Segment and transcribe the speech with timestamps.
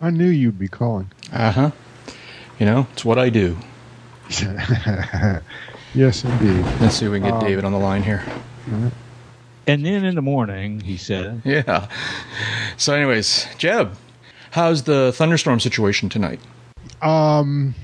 [0.00, 1.10] I knew you'd be calling.
[1.32, 1.70] Uh huh.
[2.58, 3.56] You know, it's what I do.
[5.94, 6.64] yes, indeed.
[6.80, 8.22] Let's see if we can get Um, David on the line here.
[9.66, 11.88] And then in the morning, he said, Yeah.
[12.76, 13.94] So, anyways, Jeb,
[14.52, 16.40] how's the thunderstorm situation tonight?
[17.02, 17.74] Um,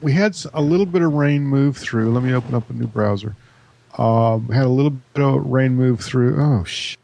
[0.00, 2.12] we had a little bit of rain move through.
[2.12, 3.36] Let me open up a new browser.
[3.98, 6.40] Um, we had a little bit of rain move through.
[6.40, 6.96] Oh, sh.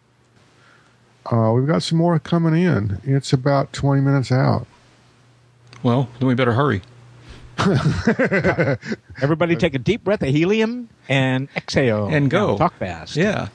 [1.30, 3.00] Uh, we've got some more coming in.
[3.04, 4.66] It's about 20 minutes out.
[5.82, 6.82] Well, then we better hurry.
[9.22, 12.08] Everybody take a deep breath of helium and exhale.
[12.08, 12.52] And go.
[12.52, 13.16] Now, talk fast.
[13.16, 13.48] Yeah.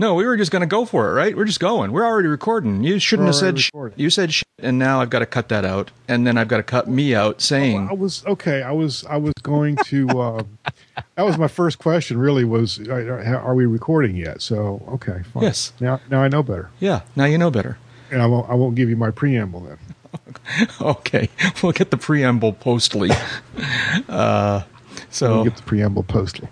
[0.00, 1.36] No, we were just going to go for it, right?
[1.36, 1.92] We're just going.
[1.92, 2.82] We're already recording.
[2.82, 3.98] You shouldn't have said already sh- recording.
[4.00, 6.56] you said shit, and now I've got to cut that out, and then I've got
[6.56, 8.62] to cut me out saying I was okay.
[8.62, 10.08] I was I was going to.
[10.08, 10.42] Uh,
[11.16, 12.16] that was my first question.
[12.16, 14.40] Really, was are are we recording yet?
[14.40, 15.42] So okay, fine.
[15.42, 15.74] Yes.
[15.80, 17.02] Now now I know better, yeah.
[17.14, 17.76] Now you know better.
[18.10, 19.78] and I won't I won't give you my preamble then.
[20.80, 21.28] Okay,
[21.62, 23.10] we'll get the preamble postly.
[24.08, 26.48] uh, We'll so get the preamble postally.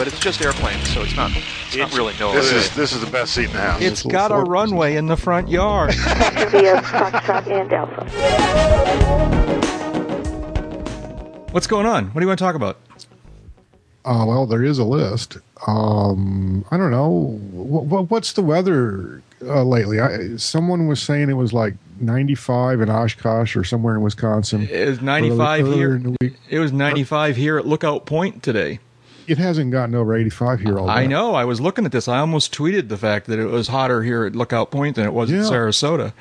[0.00, 1.30] But it's just airplanes, so it's not.
[1.34, 2.32] It's, not really no.
[2.32, 3.82] This is this is the best seat in the house.
[3.82, 5.94] it's got a runway in the front yard.
[6.06, 8.06] and Alpha.
[11.50, 12.06] What's going on?
[12.06, 12.78] What do you want to talk about?
[14.06, 15.36] Uh, well, there is a list.
[15.66, 17.38] Um, I don't know.
[17.52, 20.00] What, what's the weather uh, lately?
[20.00, 24.66] I, someone was saying it was like 95 in Oshkosh or somewhere in Wisconsin.
[24.66, 25.94] It was 95 Early- here.
[25.96, 26.36] in the week.
[26.48, 28.80] It was 95 here at Lookout Point today.
[29.26, 30.92] It hasn't gotten over 85 here all day.
[30.92, 31.34] I know.
[31.34, 32.08] I was looking at this.
[32.08, 35.12] I almost tweeted the fact that it was hotter here at Lookout Point than it
[35.12, 35.38] was Yeah.
[35.40, 36.12] at Sarasota.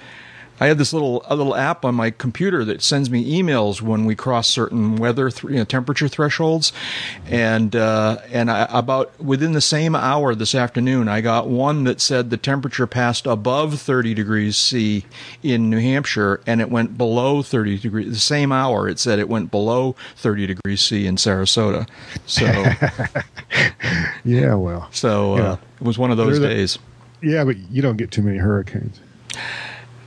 [0.60, 4.06] I had this little a little app on my computer that sends me emails when
[4.06, 6.74] we cross certain weather th- you know, temperature thresholds,
[7.28, 12.02] and uh, and I, about within the same hour this afternoon, I got one that
[12.02, 15.06] said the temperature passed above 30 degrees C
[15.44, 18.10] in New Hampshire, and it went below 30 degrees.
[18.10, 21.88] The same hour, it said it went below 30 degrees C in Sarasota.
[22.26, 22.46] So
[24.26, 24.90] Yeah, well.
[24.92, 25.54] so uh, Yeah.
[25.80, 26.80] it was one of those the- days.
[27.22, 29.00] Yeah, but you don't get too many hurricanes.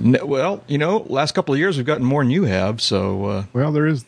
[0.03, 3.25] N- well, you know, last couple of years we've gotten more than you have, so
[3.27, 4.05] uh, Well, there is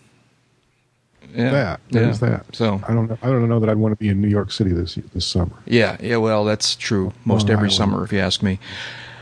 [1.35, 1.81] yeah, that.
[1.91, 2.29] There's yeah.
[2.31, 2.47] that.
[2.57, 3.19] So I don't know.
[3.23, 5.53] I don't know that I'd want to be in New York City this this summer.
[5.67, 6.17] yeah, yeah.
[6.17, 7.13] Well, that's true.
[7.25, 7.73] Most Long every Island.
[7.73, 8.59] summer, if you ask me.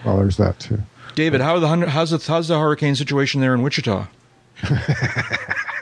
[0.05, 0.83] Well, there's that too.
[1.15, 4.07] David, how are the how's the how's the hurricane situation there in Wichita?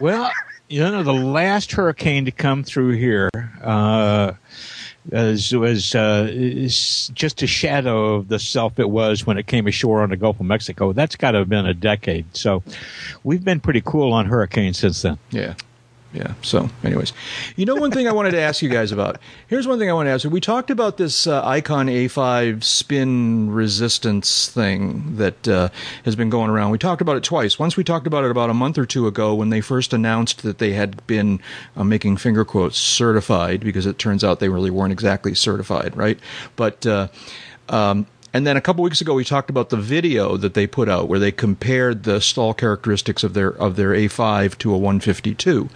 [0.00, 0.30] Well,
[0.68, 3.28] you know, the last hurricane to come through here
[3.62, 4.32] uh,
[5.08, 6.26] was, was uh,
[7.14, 10.40] just a shadow of the self it was when it came ashore on the Gulf
[10.40, 10.92] of Mexico.
[10.92, 12.36] That's got to have been a decade.
[12.36, 12.62] So
[13.24, 15.18] we've been pretty cool on hurricanes since then.
[15.30, 15.54] Yeah.
[16.12, 16.34] Yeah.
[16.42, 17.12] So, anyways,
[17.54, 19.20] you know, one thing I wanted to ask you guys about.
[19.46, 20.30] Here's one thing I want to ask you.
[20.30, 25.68] We talked about this uh, Icon A5 spin resistance thing that uh,
[26.04, 26.72] has been going around.
[26.72, 27.60] We talked about it twice.
[27.60, 30.42] Once we talked about it about a month or two ago when they first announced
[30.42, 31.40] that they had been
[31.76, 36.18] uh, making finger quotes certified because it turns out they really weren't exactly certified, right?
[36.56, 37.06] But uh,
[37.68, 40.88] um, and then a couple weeks ago, we talked about the video that they put
[40.88, 45.68] out where they compared the stall characteristics of their of their A5 to a 152.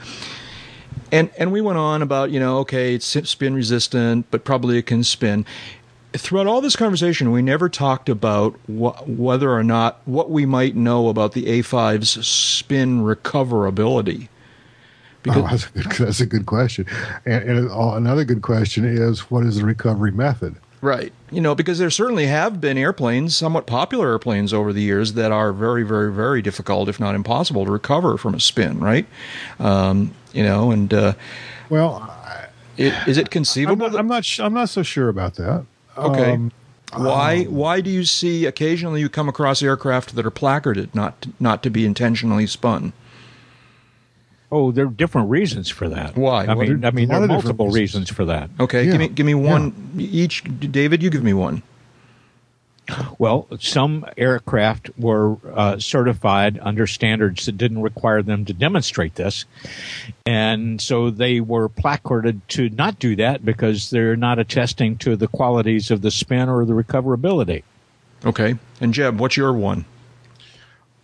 [1.10, 4.86] And and we went on about you know okay it's spin resistant but probably it
[4.86, 5.44] can spin.
[6.12, 10.76] Throughout all this conversation, we never talked about wh- whether or not what we might
[10.76, 14.28] know about the A5's spin recoverability.
[15.28, 16.06] oh, that's a good.
[16.06, 16.86] That's a good question.
[17.26, 20.54] And, and another good question is, what is the recovery method?
[20.84, 21.14] Right.
[21.30, 25.32] You know, because there certainly have been airplanes, somewhat popular airplanes over the years that
[25.32, 29.06] are very, very, very difficult, if not impossible, to recover from a spin, right?
[29.58, 31.14] Um, you know, and uh,
[31.70, 32.14] Well,
[32.76, 33.88] it, is it I'm conceivable?
[33.88, 33.98] not.
[33.98, 35.64] I'm not, sh- I'm not so sure about that.
[35.96, 36.32] okay.
[36.32, 36.52] Um,
[36.94, 37.44] why?
[37.44, 41.70] Why do you see occasionally you come across aircraft that are placarded, not not to
[41.70, 42.92] be intentionally spun?
[44.52, 46.16] Oh, there are different reasons for that.
[46.16, 46.44] Why?
[46.44, 47.78] I What mean, are- I mean, there are multiple reasons.
[47.78, 48.50] reasons for that.
[48.60, 50.44] Okay, Yeah, give me give me one each.
[50.44, 51.62] David, you give me one.
[53.18, 59.46] Well, some aircraft were uh, certified under standards that didn't require them to demonstrate this.
[60.26, 65.28] And so they were placarded to not do that because they're not attesting to the
[65.28, 67.62] qualities of the spin or the recoverability.
[68.26, 69.86] Okay, and Jeb, what's your one?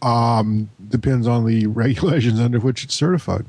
[0.02, 3.44] Um, depends on the regulations under which it's certified.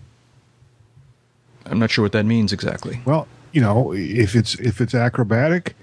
[1.65, 3.01] I'm not sure what that means exactly.
[3.06, 5.75] Well, you know, if it's if it's acrobatic,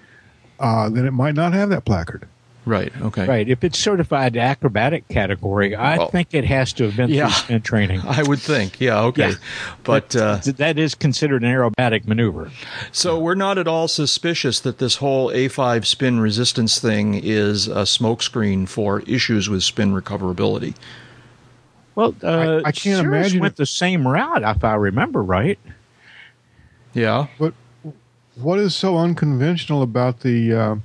[0.58, 2.26] uh, then it might not have that placard.
[2.68, 2.92] Right.
[3.00, 3.26] Okay.
[3.26, 3.48] Right.
[3.48, 7.28] If it's certified acrobatic category, I Well, think it has to have been yeah.
[7.28, 8.00] through spin training.
[8.06, 8.78] I would think.
[8.78, 9.00] Yeah.
[9.04, 9.30] Okay.
[9.30, 9.34] Yeah.
[9.84, 12.50] But uh, that is considered an aerobatic maneuver.
[12.92, 17.84] so we're not at all suspicious that this whole A5 spin resistance thing is a
[17.84, 20.74] smokescreen for issues with spin recoverability.
[21.94, 25.58] Well, uh, I can't Cirrus imagine went it- the same route, if I remember right.
[26.92, 27.28] Yeah.
[27.38, 27.54] But
[28.36, 30.76] what is so unconventional about the uh,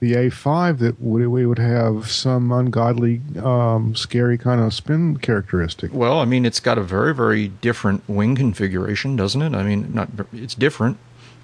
[0.00, 5.92] the A5 that we, we would have some ungodly, um, scary kind of spin characteristic?
[5.92, 9.54] Well, I mean, it's got a very, very different wing configuration, doesn't it?
[9.54, 10.98] I mean, not it's different.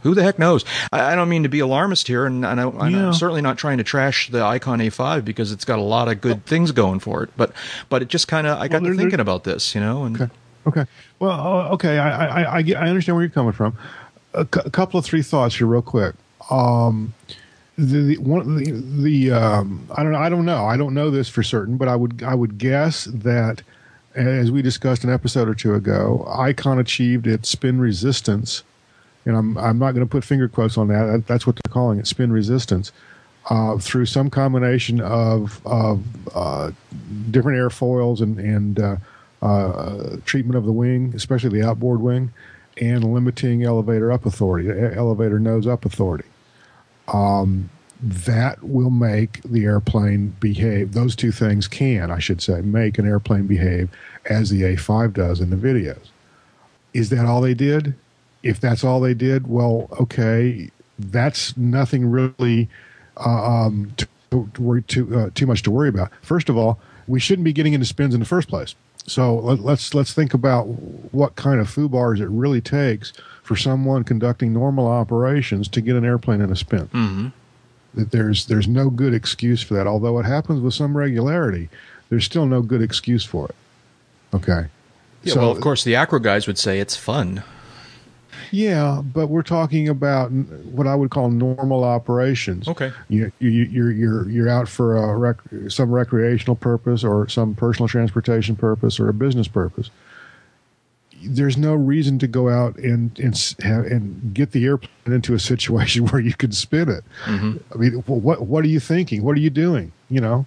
[0.04, 0.64] Who the heck knows?
[0.92, 3.10] I, I don't mean to be alarmist here, and, and I, I'm Yeah.
[3.12, 6.44] certainly not trying to trash the Icon A5 because it's got a lot of good
[6.44, 7.30] things going for it.
[7.36, 7.52] But,
[7.88, 10.32] but it just kind of I got to thinking about this, you know, and Okay.
[10.66, 10.86] Okay.
[11.18, 11.98] Well, okay.
[11.98, 13.76] I, I, I, I understand where you're coming from.
[14.34, 16.14] A couple of three thoughts here, real quick.
[16.50, 17.12] Um,
[17.76, 18.71] the, the one the,
[19.03, 20.19] the um, I don't know.
[20.19, 20.65] I don't know.
[20.67, 23.62] I don't know this for certain, but I would I would guess that
[24.15, 28.62] as we discussed an episode or two ago, Icon achieved its spin resistance,
[29.26, 31.05] and I'm I'm not going to put finger quotes on that.
[31.06, 32.93] That- That's what they're calling it, spin resistance.
[33.50, 36.03] Uh, through some combination of, of
[36.35, 36.71] uh,
[37.31, 38.97] different airfoils and, and uh,
[39.43, 42.32] uh, treatment of the wing, especially the outboard wing,
[42.81, 46.25] and limiting elevator up authority, elevator nose up authority.
[47.08, 47.70] Um,
[48.04, 50.92] that will make the airplane behave.
[50.92, 53.88] Those two things can, I should say, make an airplane behave
[54.26, 56.10] as the A5 does in the videos.
[56.92, 57.94] Is that all they did?
[58.42, 62.68] If that's all they did, well, okay, that's nothing really
[63.16, 66.10] uh, um, to, to worry too uh, too much to worry about.
[66.20, 68.74] First of all, we shouldn't be getting into spins in the first place.
[69.06, 70.64] So let, let's let's think about
[71.12, 73.12] what kind of foo bars it really takes
[73.44, 76.88] for someone conducting normal operations to get an airplane in a spin.
[76.88, 77.29] Mm-hmm.
[77.94, 79.87] That there's there's no good excuse for that.
[79.87, 81.69] Although it happens with some regularity,
[82.08, 83.55] there's still no good excuse for it.
[84.35, 84.67] Okay.
[85.23, 87.44] yeah, So- well, of course, the acro guys would say it's fun.
[88.50, 92.69] Yeah, but we're talking about what I would call normal operations.
[92.69, 92.93] Okay.
[93.08, 97.88] You, you, you're you're you're out for a rec- some recreational purpose or some personal
[97.88, 99.90] transportation purpose or a business purpose.
[101.26, 106.06] There's no reason to go out and and and get the airplane into a situation
[106.09, 107.05] where you can spin it.
[107.25, 107.56] Mm-hmm.
[107.73, 109.23] I mean, what what are you thinking?
[109.23, 109.93] What are you doing?
[110.11, 110.47] You know.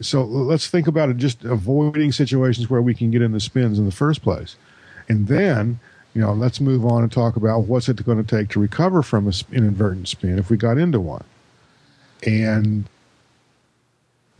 [0.00, 1.16] So let's think about it.
[1.16, 4.56] Just avoiding situations where we can get into spins in the first place,
[5.08, 5.80] and then
[6.14, 9.02] you know let's move on and talk about what's it going to take to recover
[9.02, 11.24] from a sp- inadvertent spin if we got into one,
[12.26, 12.88] and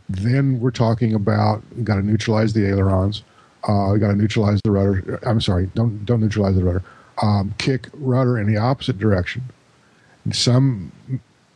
[0.09, 3.23] then we're talking about got to neutralize the ailerons.
[3.67, 5.19] Uh, we got to neutralize the rudder.
[5.23, 6.83] I'm sorry, don't don't neutralize the rudder.
[7.21, 9.43] Um, kick rudder in the opposite direction.
[10.31, 10.91] Some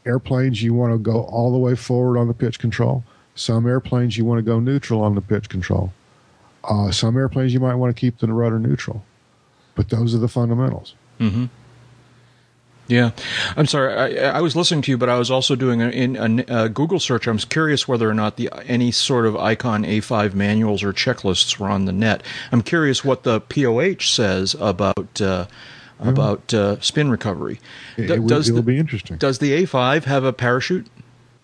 [0.06, 3.04] airplanes you want to go all the way forward on the pitch control.
[3.36, 5.94] Some airplanes you want to go neutral on the pitch control.
[6.64, 9.04] Uh, some airplanes you might want to keep the rudder neutral.
[9.76, 10.96] But those are the fundamentals.
[11.20, 11.46] Mm-hmm.
[12.92, 13.12] Yeah,
[13.56, 14.20] I'm sorry.
[14.20, 16.18] I, I was listening to you, but I was also doing a, in
[16.50, 17.26] a, a Google search.
[17.26, 21.58] I was curious whether or not the any sort of Icon A5 manuals or checklists
[21.58, 22.22] were on the net.
[22.52, 25.46] I'm curious what the POH says about uh,
[26.00, 27.62] about uh, spin recovery.
[27.96, 29.18] It, Do- it, will- does it will the, be interesting.
[29.18, 30.88] does the A5 have a parachute?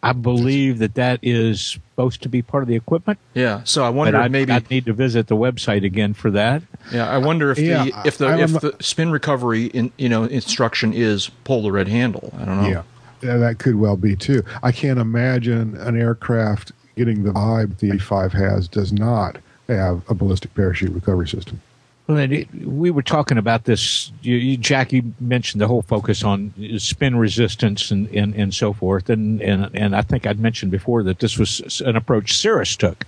[0.03, 3.17] I believe that that is supposed to be part of the equipment.
[3.33, 3.61] Yeah.
[3.63, 4.51] So I But wonder I'd, maybe.
[4.53, 6.61] I'd need to visit the website again for that.
[6.91, 10.07] yeah, I wonder if Yeah, the if the I- if the spin recovery in you
[10.07, 12.31] know instruction is pull the red handle.
[12.39, 12.69] I don't know.
[12.69, 12.83] Yeah,
[13.23, 14.43] Yeah, that could well be too.
[14.61, 20.13] I can't imagine an aircraft getting the vibe the A5 has does not have a
[20.13, 21.61] ballistic parachute recovery system.
[22.07, 22.25] Well,
[22.63, 24.13] we were talking about this.
[24.21, 28.71] You, you, Jack, you mentioned the whole focus on spin resistance and, and, and so
[28.71, 32.77] forth, and, and and I think I'd mentioned before that this was an approach Cirrus
[32.77, 33.05] took,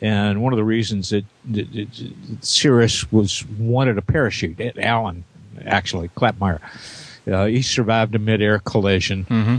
[0.00, 1.88] and one of the reasons that, that, that
[2.44, 4.60] Cirrus was wanted a parachute.
[4.78, 5.24] Alan,
[5.66, 6.60] actually, Klapmeier,
[7.26, 9.56] uh, he survived a midair collision, Mm-hmm.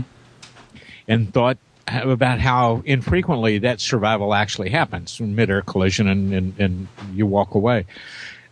[1.06, 7.26] and thought about how infrequently that survival actually happens midair collision and, and, and you
[7.26, 7.84] walk away.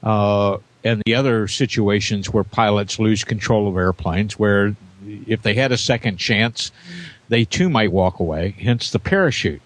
[0.03, 4.75] Uh, and the other situations where pilots lose control of airplanes, where
[5.27, 6.71] if they had a second chance,
[7.29, 9.61] they too might walk away, hence the parachute.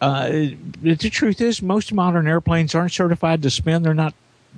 [0.00, 0.48] Uh,
[0.82, 3.82] the truth is, most modern airplanes aren't certified to spin.
[3.82, 4.14] They're not.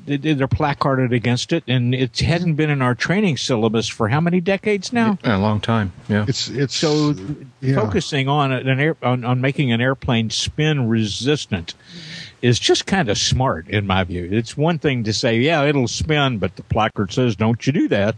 [0.06, 4.20] they- They're placarded against it, and it hasn't been in our training syllabus for how
[4.20, 5.18] many decades now?
[5.22, 5.92] A long time.
[6.08, 6.24] Yeah.
[6.26, 7.14] It's it's So
[7.60, 7.74] yeah.
[7.76, 11.74] focusing on an air on, on making an airplane spin resistant
[12.44, 14.28] is just kind of smart in my view.
[14.30, 17.88] It's one thing to say, yeah, it'll spin, but the placard says, don't you do
[17.88, 18.16] that.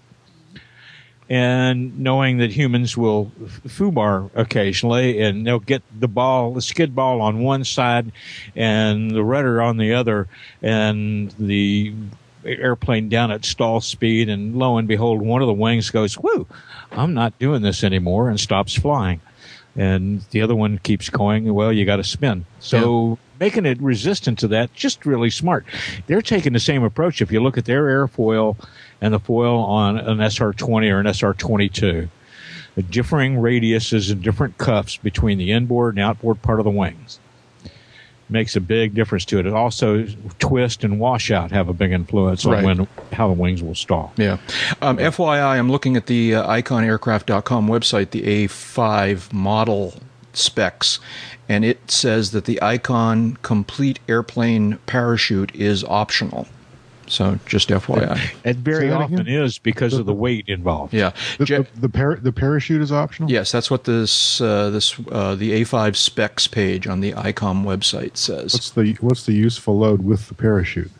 [1.29, 3.33] and knowing that humans will
[3.67, 8.13] foobar occasionally, and they'll get the ball, the skid ball on one side,
[8.55, 10.29] and the rudder on the other,
[10.63, 11.93] and the
[12.45, 16.47] airplane down at stall speed, and lo and behold, one of the wings goes, "Whoo!
[16.93, 19.21] I'm not doing this anymore," and stops flying.
[19.75, 21.53] And the other one keeps going.
[21.53, 22.47] Well, you got to spin.
[22.61, 25.65] So making it resistant to that, just really smart.
[26.07, 27.21] They're taking the same approach.
[27.23, 28.57] If you look at their airfoil
[29.01, 32.09] and the foil on an SR20 or an SR22,
[32.75, 37.19] the differing radiuses and different cuffs between the inboard and outboard part of the wings
[38.29, 39.47] makes a big difference to it.
[39.47, 40.05] It also
[40.41, 42.59] twist and washout have a big influence Right.
[42.59, 44.13] on when how the wings will stall.
[44.17, 44.39] Yeah.
[44.83, 49.95] Um, FYI, I'm looking at the uh, iconaircraft.com website, the A5 model
[50.33, 50.99] specs,
[51.49, 56.49] and it says that the Icon complete airplane parachute is optional.
[57.09, 58.35] So just FYI.
[58.45, 59.43] It very often again?
[59.43, 60.93] is because of the weight involved.
[60.93, 61.13] Yeah.
[61.39, 63.31] The, Je- the, the, par- the parachute is optional.
[63.31, 68.17] yes, that's what this uh, this uh, the A5 specs page on the Icon website
[68.17, 68.53] says.
[68.55, 70.91] What's the what's the useful load with the parachute?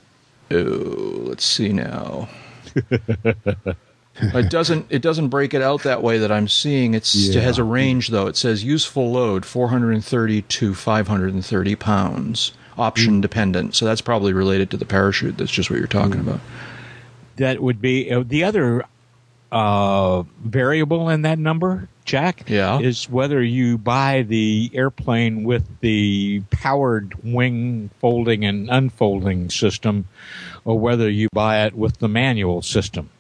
[0.51, 2.29] Oh, let's see now.
[4.21, 6.95] it doesn't it doesn't break it out that way that I'm seeing.
[6.95, 8.27] It's it has a range though.
[8.27, 13.75] It says useful load 430 to 530 pounds, option dependent.
[13.75, 15.37] So that's probably related to the parachute.
[15.39, 16.41] That's just what you're talking about.
[17.37, 18.85] That would be uh, the other
[19.53, 22.49] uh, variable in that number, Jack.
[22.49, 22.81] Yeah.
[22.81, 30.07] is whether you buy the airplane with the powered wing folding and unfolding system,
[30.65, 33.11] or whether you buy it with the manual system.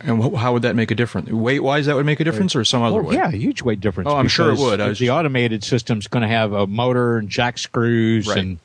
[0.00, 1.30] And wh- how would that make a difference?
[1.30, 3.14] Weight wise, that would make a difference, or some other Oh, way?
[3.14, 4.10] yeah, huge weight difference.
[4.10, 4.80] Oh, I'm sure it would.
[4.80, 8.38] I was the just- automated system's going to have a motor and jack screws Right.
[8.38, 8.58] and,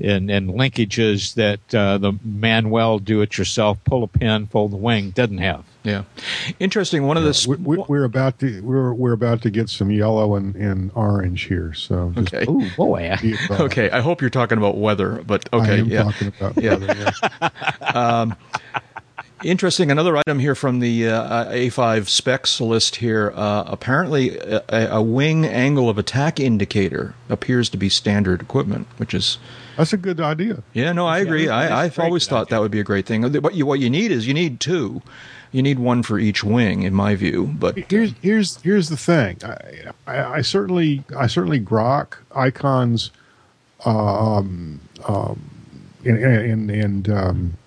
[0.00, 5.38] and and linkages that uh, the manual do-it-yourself pull a pin, fold the wing doesn't
[5.38, 5.64] have.
[5.84, 6.02] Yeah.
[6.58, 7.06] Interesting.
[7.06, 9.90] One of the s- We, we, we're about to we're we're about to get some
[9.90, 11.74] yellow and, and orange here.
[11.74, 12.50] So just okay.
[12.50, 13.16] Ooh, boy!
[13.50, 13.90] Okay.
[13.90, 15.78] I hope you're talking about weather, but I okay.
[15.80, 16.02] am yeah.
[16.04, 16.76] talking about Yeah.
[16.76, 18.34] weather, yes.
[19.44, 19.90] Interesting.
[19.90, 23.32] Another item here from the uh, A5 specs list here.
[23.34, 29.14] Uh, apparently, a, a wing angle of attack indicator appears to be standard equipment, which
[29.14, 29.38] is
[29.76, 30.62] That's a good idea.
[30.72, 30.92] yeah.
[30.92, 31.46] No, I agree.
[31.46, 33.22] that is I, a I've always thought that would be a great thing.
[33.42, 35.02] What you what you need is you need two.
[35.50, 37.50] You need one for each wing, in my view.
[37.58, 39.38] But Here's here's here's the thing.
[39.44, 43.10] I, I, I certainly I certainly grok Icon's,
[43.84, 45.40] um, um,
[46.04, 47.58] and and, and um,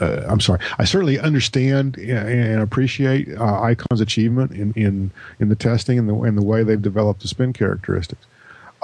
[0.00, 0.60] uh, I'm sorry.
[0.78, 6.14] I certainly understand and appreciate uh, Icon's achievement in, in in the testing and the
[6.22, 8.24] and the way they've developed the spin characteristics.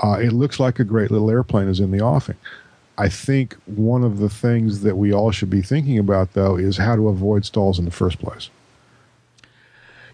[0.03, 2.37] Uh, it looks like a great little airplane is in the offing.
[2.99, 6.77] I think one of the things that we all should be thinking about, though, is
[6.77, 8.51] how to avoid stalls in the first place.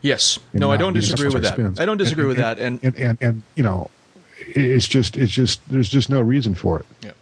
[0.03, 1.53] yes, And no, I don't disagree with that.
[1.55, 1.79] spins.
[1.81, 2.59] I don't disagree And- with that.
[2.59, 3.91] and, And and, and and you know,
[4.39, 7.15] it's just it's just there's just no reason for it.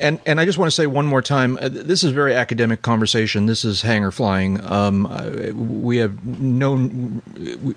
[0.00, 2.80] And and I just want to say one more time, uh, this is very academic
[2.80, 3.44] conversation.
[3.44, 4.64] This is hangar flying.
[4.64, 6.90] Um, uh, we have no,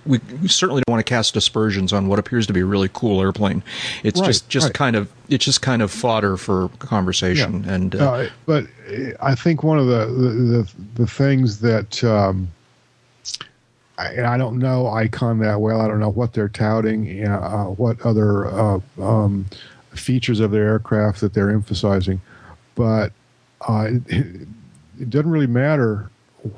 [0.06, 2.90] we, we certainly don't want to cast aspersions on what appears to be a really
[2.94, 3.62] cool airplane.
[4.04, 4.74] It's Right, just just right.
[4.74, 7.66] kind of it's just kind of fodder for conversation.
[7.66, 12.02] And uh, Uh, but uh, I think one of the the, the, the things that
[12.06, 12.48] um,
[13.98, 15.82] I, I don't know Icon that well.
[15.82, 19.46] I don't know what they're touting, uh, what other uh, um,
[19.98, 22.22] features of their aircraft that they're emphasizing,
[22.76, 23.12] but
[23.68, 24.48] uh, it,
[25.00, 26.10] it doesn't really matter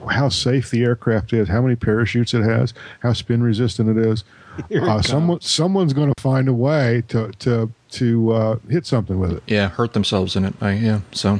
[0.10, 4.24] how safe the aircraft is, how many parachutes it has, how spin resistant it is.
[4.76, 9.32] Uh, someone someone's going to find a way to to to uh, hit something with
[9.32, 9.44] it.
[9.48, 10.54] yeah, hurt themselves in it.
[10.60, 11.40] I, yeah, so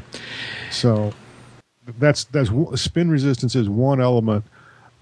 [0.72, 1.12] So
[1.98, 2.50] that's that's
[2.82, 4.46] spin resistance is one element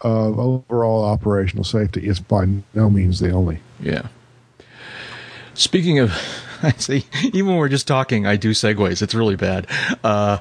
[0.02, 2.08] of overall operational safety.
[2.08, 3.60] It's by no means the only.
[3.80, 4.08] yeah.
[5.54, 6.12] Speaking of,
[6.64, 7.06] I see.
[7.24, 9.02] Even when we're just talking, I do segues.
[9.02, 9.68] It's really bad.
[10.04, 10.40] Uh,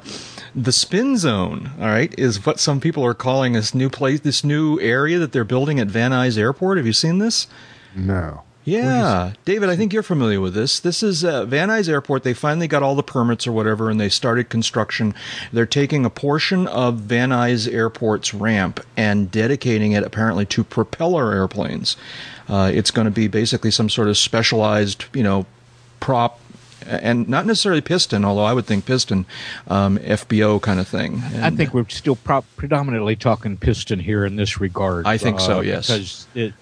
[0.55, 4.43] the spin zone, all right, is what some people are calling this new place, this
[4.43, 6.79] new area that they're building at Van Nuys Airport.
[6.79, 7.47] Have you seen this?
[7.95, 8.43] No.
[8.67, 10.81] Yeah, David, I think you're familiar with this.
[10.81, 12.25] This is uh, Van Nuys Airport.
[12.25, 15.15] They finally got all the permits or whatever, and they started construction.
[15.53, 21.33] They're taking a portion of Van Nuys Airport's ramp and dedicating it apparently to propeller
[21.33, 21.97] airplanes.
[22.49, 25.47] Uh, it's going to be basically some sort of specialized, you know,
[26.01, 26.41] prop.
[26.87, 29.27] And not necessarily piston, although I would think piston,
[29.67, 31.21] um, FBO kind of thing.
[31.41, 35.05] I think we're still pro- predominantly talking piston here in this regard.
[35.05, 35.89] I think so, yes.
[35.89, 36.55] because it,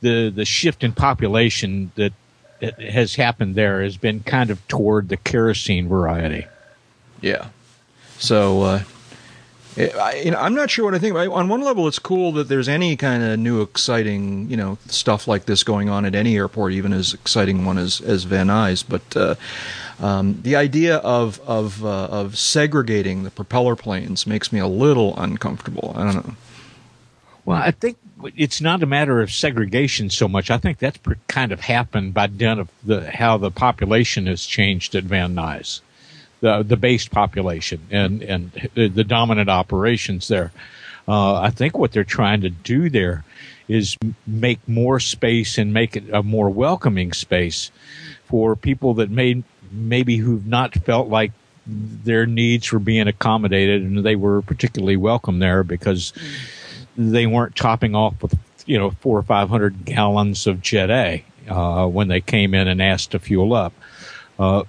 [0.00, 2.14] the the shift in population that
[2.60, 6.46] has happened there has been kind of toward the kerosene variety.
[7.20, 7.48] Yeah.
[8.18, 8.82] So, uh,
[9.78, 11.14] I, you know, I'm not sure what I think.
[11.14, 15.28] On one level, it's cool that there's any kind of new, exciting, you know, stuff
[15.28, 18.84] like this going on at any airport, even as exciting one as as Van Nuys.
[18.88, 19.34] But uh,
[20.00, 25.18] um, the idea of of uh, of segregating the propeller planes makes me a little
[25.18, 25.92] uncomfortable.
[25.94, 26.34] I don't know.
[27.44, 27.98] Well, I think
[28.34, 30.50] it's not a matter of segregation so much.
[30.50, 34.94] I think that's kind of happened by dint of the how the population has changed
[34.94, 35.80] at Van Nuys
[36.40, 40.52] the the base population and and the dominant operations there.
[41.08, 43.24] Uh, I think what they're trying to do there
[43.68, 47.70] is make more space and make it a more welcoming space
[48.26, 51.32] for people that may maybe who've not felt like
[51.66, 56.12] their needs were being accommodated and they were particularly welcome there because
[56.96, 61.24] they weren't topping off with you know four or five hundred gallons of Jet A
[61.48, 63.72] uh, when they came in and asked to fuel up
[64.38, 64.64] uh,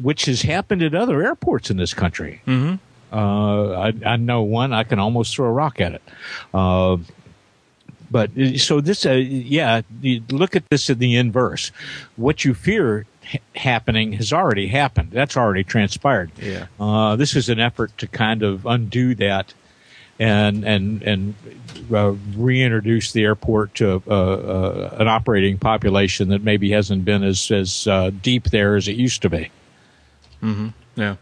[0.00, 2.42] which has happened at other airports in this country.
[2.46, 2.76] Mm-hmm.
[3.10, 4.72] Uh, I, I, know one.
[4.72, 6.02] I can almost throw a rock at it.
[6.52, 6.98] Uh,
[8.10, 11.70] but uh, so this, uh, yeah, you look at this in the inverse.
[12.16, 15.10] What you fear ha- happening has already happened.
[15.10, 16.30] That's already transpired.
[16.40, 16.66] Yeah.
[16.78, 19.54] Uh, this is an effort to kind of undo that
[20.18, 21.34] and and and
[21.92, 27.50] uh, reintroduce the airport to uh, uh, an operating population that maybe hasn't been as
[27.50, 29.50] as uh, deep there as it used to be.
[30.42, 30.68] Mm-hmm.
[30.96, 31.16] Yeah.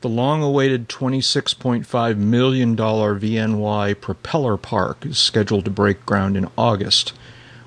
[0.00, 7.14] The long-awaited $26.5 million VNY propeller park is scheduled to break ground in August,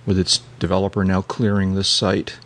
[0.06, 2.38] with its developer now clearing the site.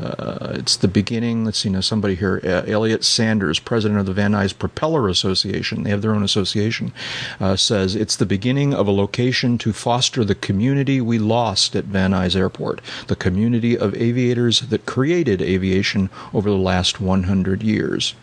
[0.00, 1.44] Uh, it's the beginning.
[1.44, 1.80] Let's see now.
[1.80, 5.82] Somebody here, uh, Elliot Sanders, president of the Van Nuys Propeller Association.
[5.82, 6.92] They have their own association.
[7.40, 11.86] Uh, says it's the beginning of a location to foster the community we lost at
[11.86, 18.14] Van Nuys Airport, the community of aviators that created aviation over the last 100 years.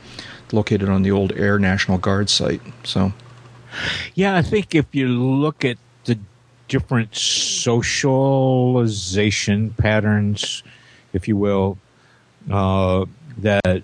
[0.53, 2.61] Located on the old Air National Guard site.
[2.85, 3.11] So,
[4.13, 6.17] yeah, I think if you look at the
[6.69, 10.63] different socialization patterns
[11.15, 11.77] if you will,
[12.51, 13.05] uh,
[13.39, 13.81] that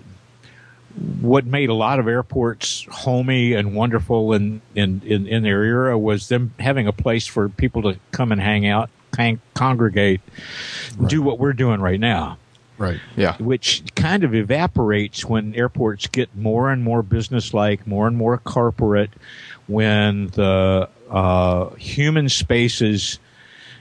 [1.20, 5.98] what made a lot of airports homey and wonderful in, in, in, in, their era
[5.98, 10.20] was them having a place for people to come and hang out, hang, congregate,
[10.98, 11.10] right.
[11.10, 12.36] do what we're doing right now.
[12.76, 13.00] Right.
[13.16, 13.36] Yeah.
[13.38, 19.10] Which kind of evaporates when airports get more and more businesslike, more and more corporate,
[19.66, 23.18] when the uh, human spaces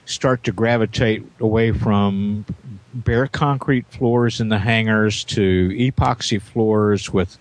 [0.06, 2.46] start to gravitate away from
[2.94, 7.38] bare concrete floors in the hangars to epoxy floors with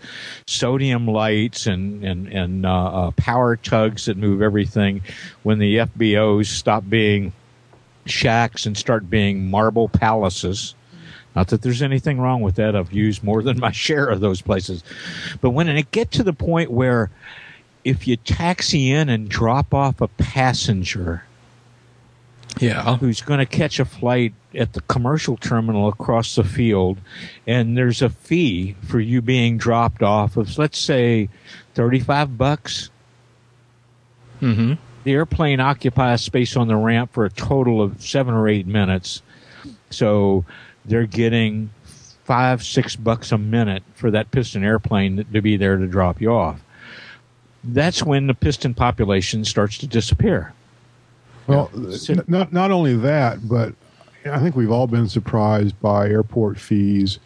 [0.47, 5.03] sodium lights and and and uh, uh, power tugs that move everything.
[5.43, 7.33] When the FBOs stop being
[8.07, 10.75] shacks and start being marble palaces.
[11.37, 12.75] Not that there's anything wrong with that.
[12.75, 14.83] I've used more than my share of those places.
[15.41, 17.11] But when it get to the point where
[17.85, 21.25] if you taxi in and drop off a passenger
[22.59, 22.97] yeah.
[22.97, 26.99] who's going to catch a flight at the commercial terminal across the field,
[27.47, 31.29] and there's a fee for you being dropped off of, let's say,
[31.75, 32.91] 35 bucks.
[34.41, 34.75] Mm-hmm.
[35.05, 39.23] The airplane occupies space on the ramp for a total of seven or eight minutes.
[39.91, 40.45] So
[40.85, 41.71] they're getting
[42.25, 46.33] five, six bucks a minute for that piston airplane to be there to drop you
[46.33, 46.61] off.
[47.65, 50.55] That's when the piston population starts to disappear.
[51.46, 53.74] Well, n- not not only that, but
[54.24, 57.18] I think we've all been surprised by airport fees,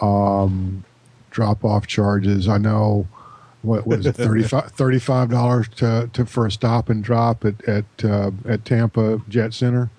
[0.00, 0.84] um,
[1.30, 2.48] drop off charges.
[2.48, 3.06] I know
[3.62, 8.30] what was it 35 dollars to, to for a stop and drop at at uh,
[8.46, 9.90] at Tampa Jet Center.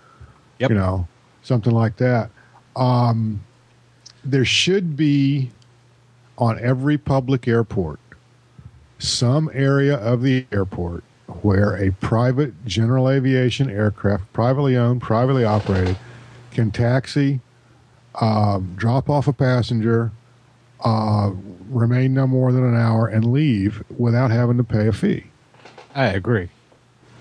[0.60, 0.70] Yep.
[0.70, 1.08] You know,
[1.44, 2.30] something like that.
[2.76, 3.44] Um,
[4.24, 5.52] there should be
[6.38, 8.00] on every public airport
[9.00, 11.04] some area of the airport
[11.42, 15.98] where a private general aviation aircraft, privately owned, privately operated,
[16.52, 17.42] can taxi,
[18.20, 20.12] um, drop off a passenger,
[20.84, 21.32] uh,
[21.70, 25.26] remain no more than an hour, and leave without having to pay a fee.
[25.94, 26.50] I agree.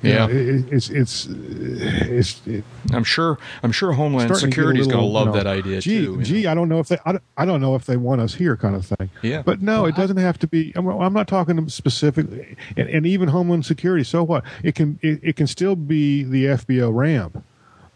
[0.07, 2.47] Yeah, it, it's it's uh, it's.
[2.47, 3.38] It, I'm sure.
[3.62, 6.23] I'm sure Homeland Security is going to love you know, that idea gee, too.
[6.23, 6.51] Gee, know?
[6.51, 6.99] I don't know if they.
[7.05, 9.11] I don't, I don't know if they want us here, kind of thing.
[9.23, 9.42] Yeah.
[9.42, 10.73] But no, well, it doesn't I, have to be.
[10.77, 14.05] I'm, I'm not talking specifically, and, and, even Homeland Security.
[14.05, 14.45] So what?
[14.62, 17.42] It can it, it can still be the FBO ramp,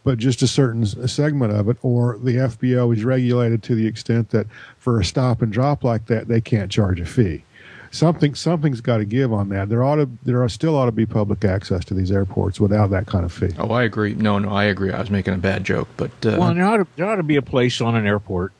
[0.05, 4.31] but just a certain segment of it, or the FBO is regulated to the extent
[4.31, 4.47] that
[4.79, 7.45] for a stop and drop like that, they can't charge a fee
[7.91, 9.69] something something's got to give on that.
[9.69, 13.07] There ought to there still ought to be public access to these airports without that
[13.07, 13.55] kind of fee.
[13.59, 14.15] Oh, I agree.
[14.15, 14.93] No, no, I agree.
[14.93, 17.23] I was making a bad joke, but uh, well, there ought, to, there ought to
[17.23, 18.53] be a place on an airport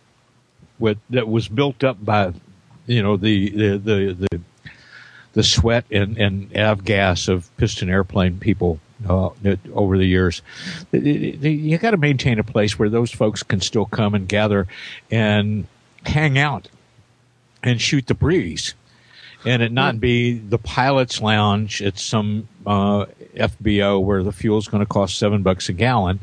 [0.79, 2.33] with that was built up by
[2.87, 4.41] you know the the the the,
[5.33, 9.31] the sweat and, and avgas of piston airplane people uh,
[9.73, 10.43] over the years.
[10.93, 14.67] You got to maintain a place where those folks can still come and gather
[15.11, 15.67] and
[16.05, 16.69] hang out
[17.63, 18.75] and shoot the breeze.
[19.45, 24.83] And it not be the pilot's lounge at some uh, FBO where the fuel's going
[24.83, 26.21] to cost seven bucks a gallon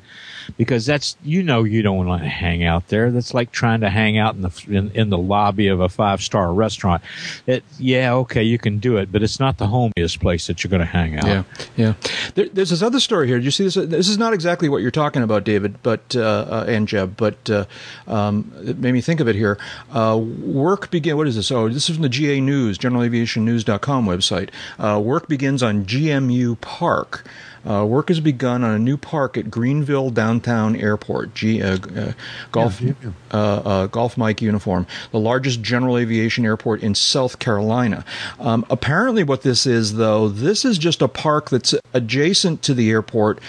[0.57, 3.11] because that's you know you don't want to hang out there.
[3.11, 6.21] That's like trying to hang out in the in, in the lobby of a five
[6.21, 7.03] star restaurant.
[7.45, 10.69] It yeah okay you can do it, but it's not the homiest place that you're
[10.69, 11.25] going to hang out.
[11.25, 11.43] Yeah,
[11.75, 11.93] yeah.
[12.35, 13.39] There, there's this other story here.
[13.39, 13.75] Do you see this?
[13.75, 17.49] This is not exactly what you're talking about, David, but uh, uh, and Jeb, but
[17.49, 17.65] uh,
[18.07, 19.57] um, it made me think of it here.
[19.91, 21.17] Uh, work begin.
[21.17, 21.51] What is this?
[21.51, 24.49] Oh, this is from the GA News, General Aviation GeneralAviationNews.com website.
[24.79, 27.25] Uh, work begins on GMU Park.
[27.67, 31.33] Uh, work has begun on a new park at Greenville Downtown Airport.
[31.33, 32.13] G, uh, uh,
[32.51, 32.93] golf, yeah,
[33.31, 38.05] uh, uh, golf Mike uniform, the largest general aviation airport in South Carolina.
[38.39, 42.89] Um, apparently, what this is, though, this is just a park that's adjacent to the
[42.89, 43.39] airport,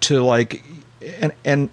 [0.00, 0.64] to like,
[1.20, 1.70] and and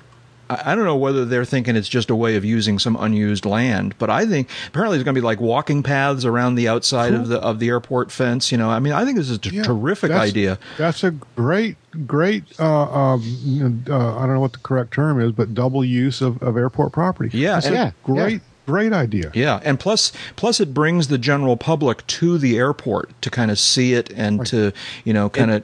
[0.50, 3.96] I don't know whether they're thinking it's just a way of using some unused land,
[3.98, 7.22] but I think apparently there's going to be like walking paths around the outside cool.
[7.22, 8.52] of the of the airport fence.
[8.52, 10.60] You know, I mean, I think this is a yeah, terrific that's, idea.
[10.78, 12.44] That's a great, great.
[12.60, 16.42] Uh, um, uh, I don't know what the correct term is, but double use of,
[16.44, 17.36] of airport property.
[17.36, 18.34] Yeah, that's yeah, great.
[18.34, 18.40] Yeah.
[18.68, 19.30] Great idea.
[19.36, 23.60] Yeah, and plus, plus it brings the general public to the airport to kind of
[23.60, 24.48] see it and right.
[24.48, 25.64] to you know kind of.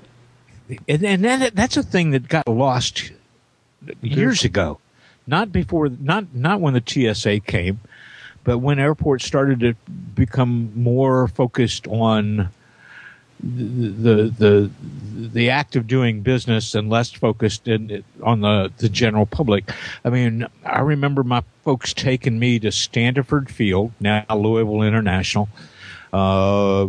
[0.88, 3.12] And, and that, that's a thing that got lost
[4.02, 4.80] years ago,
[5.28, 7.80] not before, not not when the TSA came,
[8.44, 9.74] but when airports started to
[10.16, 12.50] become more focused on
[13.44, 14.72] the the the,
[15.30, 19.72] the act of doing business and less focused in, on the the general public.
[20.06, 25.50] I mean, I remember my folks taking me to Standiford Field, now Louisville International.
[26.14, 26.88] Uh,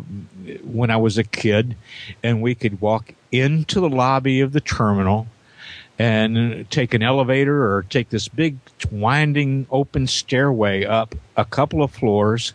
[0.64, 1.76] when I was a kid,
[2.24, 5.28] and we could walk into the lobby of the terminal
[5.98, 8.56] and take an elevator or take this big
[8.90, 12.52] winding open stairway up a couple of floors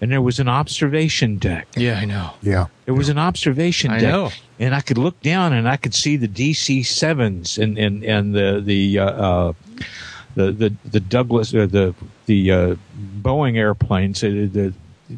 [0.00, 1.68] and there was an observation deck.
[1.76, 2.30] Yeah, I know.
[2.42, 2.66] Yeah.
[2.86, 4.12] There was an observation I deck.
[4.12, 4.30] Know.
[4.58, 8.34] And I could look down and I could see the DC sevens and, and, and
[8.34, 9.52] the the uh, uh,
[10.34, 11.94] the, the the Douglas uh, the
[12.26, 12.76] the uh,
[13.20, 14.72] Boeing airplanes uh, the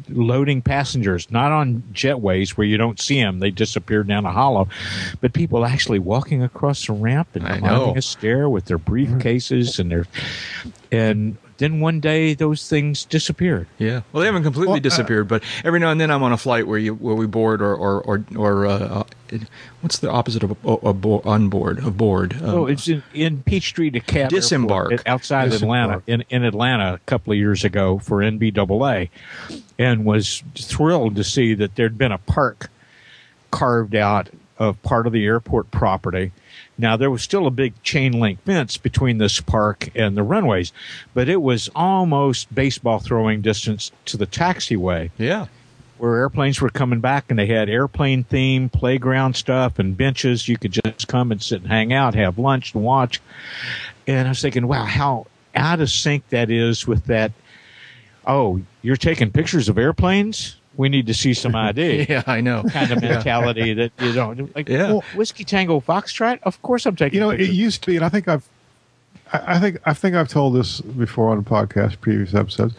[0.09, 4.67] loading passengers, not on jetways where you don't see them; they disappear down a hollow.
[5.21, 9.91] But people actually walking across the ramp and climbing a stair with their briefcases and
[9.91, 10.05] their
[10.91, 13.67] and then one day those things disappeared.
[13.77, 16.33] Yeah, well, they haven't completely well, uh, disappeared, but every now and then I'm on
[16.33, 18.69] a flight where you where we board or or or, or uh,
[19.31, 19.37] uh
[19.79, 22.33] what's the opposite of a, a, a on board a board?
[22.33, 26.01] Um, oh, it's in, in Peachtree DeKalb disembark outside disembark.
[26.01, 29.09] Atlanta in in Atlanta a couple of years ago for NBAA,
[29.79, 32.69] and was thrilled to see that there'd been a park
[33.51, 36.33] carved out of part of the airport property
[36.77, 40.71] now there was still a big chain link fence between this park and the runways,
[41.13, 45.11] but it was almost baseball throwing distance to the taxiway.
[45.17, 45.47] Yeah.
[45.99, 50.47] Where airplanes were coming back and they had airplane theme, playground stuff and benches.
[50.47, 53.21] You could just come and sit and hang out, have lunch and watch.
[54.07, 57.31] And I was thinking, wow, how out of sync that is with that.
[58.25, 60.57] Oh, you're taking pictures of airplanes?
[60.77, 62.07] We need to see some ID.
[62.09, 62.63] yeah, I know.
[62.63, 64.87] Kind of mentality that you know, like yeah.
[64.87, 66.39] well, whiskey tango foxtrot.
[66.43, 67.19] Of course, I'm taking.
[67.19, 67.49] You know, pictures.
[67.49, 68.47] it used to be, and I think I've,
[69.31, 72.73] I, I think I think I've told this before on a podcast, previous episodes.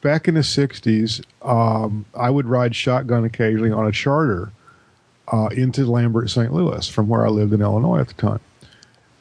[0.00, 4.50] Back in the '60s, um, I would ride shotgun occasionally on a charter
[5.30, 6.52] uh, into Lambert, St.
[6.52, 8.40] Louis, from where I lived in Illinois at the time.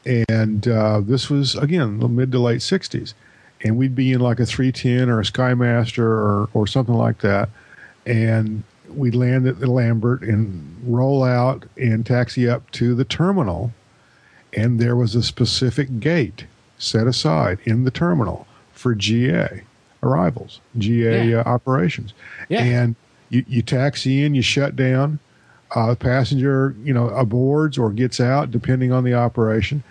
[0.05, 3.13] And uh, this was again the mid to late '60s,
[3.61, 7.49] and we'd be in like a 310 or a Skymaster or or something like that
[8.05, 13.71] and we land at the Lambert and roll out and taxi up to the terminal.
[14.53, 16.45] And there was a specific gate
[16.77, 19.63] set aside in the terminal for GA
[20.01, 21.37] arrivals, GA yeah.
[21.37, 22.13] uh, operations.
[22.47, 22.63] Yeah.
[22.63, 22.95] And
[23.29, 25.19] you, you taxi in, you shut down.
[25.75, 29.83] Uh, passenger, you know, aboards or gets out, depending on the operation,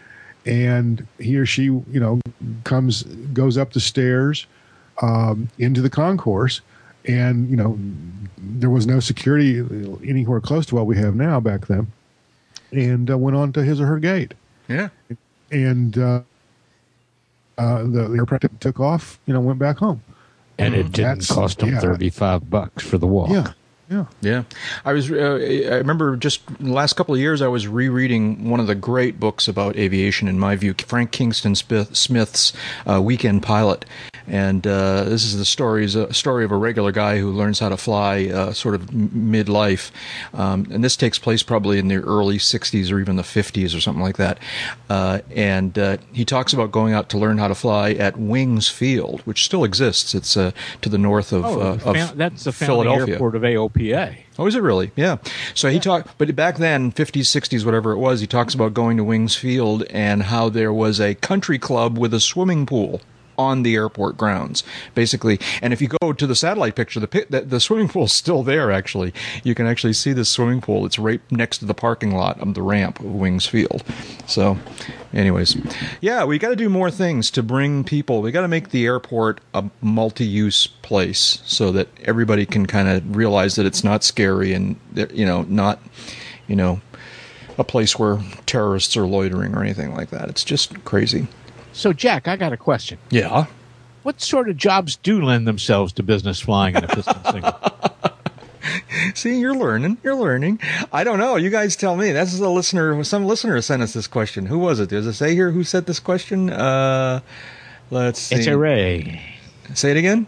[0.44, 2.20] and he or she, you know,
[2.64, 4.48] comes goes up the stairs
[5.02, 6.62] um, into the concourse
[7.08, 7.78] and you know
[8.36, 9.58] there was no security
[10.06, 11.90] anywhere close to what we have now back then,
[12.70, 14.34] and uh, went on to his or her gate.
[14.68, 14.90] Yeah,
[15.50, 16.20] and uh,
[17.56, 19.18] uh, the, the aircraft took off.
[19.26, 20.02] You know, went back home,
[20.58, 21.80] and it didn't That's, cost them yeah.
[21.80, 23.30] thirty five bucks for the walk.
[23.30, 23.52] Yeah,
[23.90, 24.42] yeah, yeah.
[24.84, 25.10] I was.
[25.10, 25.38] Uh,
[25.70, 29.18] I remember just the last couple of years, I was rereading one of the great
[29.18, 32.52] books about aviation, in my view, Frank Kingston Smith's
[32.86, 33.84] uh, Weekend Pilot,
[34.26, 37.60] and uh, this is the story is a story of a regular guy who learns
[37.60, 39.90] how to fly, uh, sort of midlife,
[40.34, 43.80] um, and this takes place probably in the early '60s or even the '50s or
[43.80, 44.38] something like that.
[44.90, 48.68] Uh, and uh, he talks about going out to learn how to fly at Wings
[48.68, 50.14] Field, which still exists.
[50.14, 50.50] It's uh,
[50.82, 53.14] to the north of, Oh, uh, of that's the Philadelphia.
[53.14, 53.44] airport of
[53.78, 54.16] AOPA.
[54.38, 54.92] Oh, is it really?
[54.94, 55.16] Yeah.
[55.54, 58.96] So he talked, but back then, 50s, 60s, whatever it was, he talks about going
[58.96, 63.00] to Wings Field and how there was a country club with a swimming pool
[63.38, 65.38] on the airport grounds, basically.
[65.62, 68.70] And if you go to the satellite picture, the the, the swimming pool's still there.
[68.70, 70.84] Actually, you can actually see the swimming pool.
[70.84, 73.84] It's right next to the parking lot of the ramp of Wings Field.
[74.26, 74.58] So,
[75.12, 75.56] anyways,
[76.00, 78.20] yeah, we got to do more things to bring people.
[78.22, 83.16] We got to make the airport a multi-use place so that everybody can kind of
[83.16, 84.76] realize that it's not scary and
[85.12, 85.80] you know not
[86.46, 86.80] you know
[87.58, 90.28] a place where terrorists are loitering or anything like that.
[90.28, 91.26] It's just crazy.
[91.78, 92.98] So, Jack, I got a question.
[93.08, 93.46] Yeah.
[94.02, 97.56] What sort of jobs do lend themselves to business flying in a piston single?
[99.14, 99.98] See, you're learning.
[100.02, 100.58] You're learning.
[100.92, 101.36] I don't know.
[101.36, 102.10] You guys tell me.
[102.10, 103.04] This is a listener.
[103.04, 104.46] Some listener sent us this question.
[104.46, 104.88] Who was it?
[104.88, 106.50] Does it say here who sent this question?
[106.50, 107.20] Uh,
[107.92, 108.34] let's see.
[108.34, 109.22] It's a ray.
[109.74, 110.26] Say it again.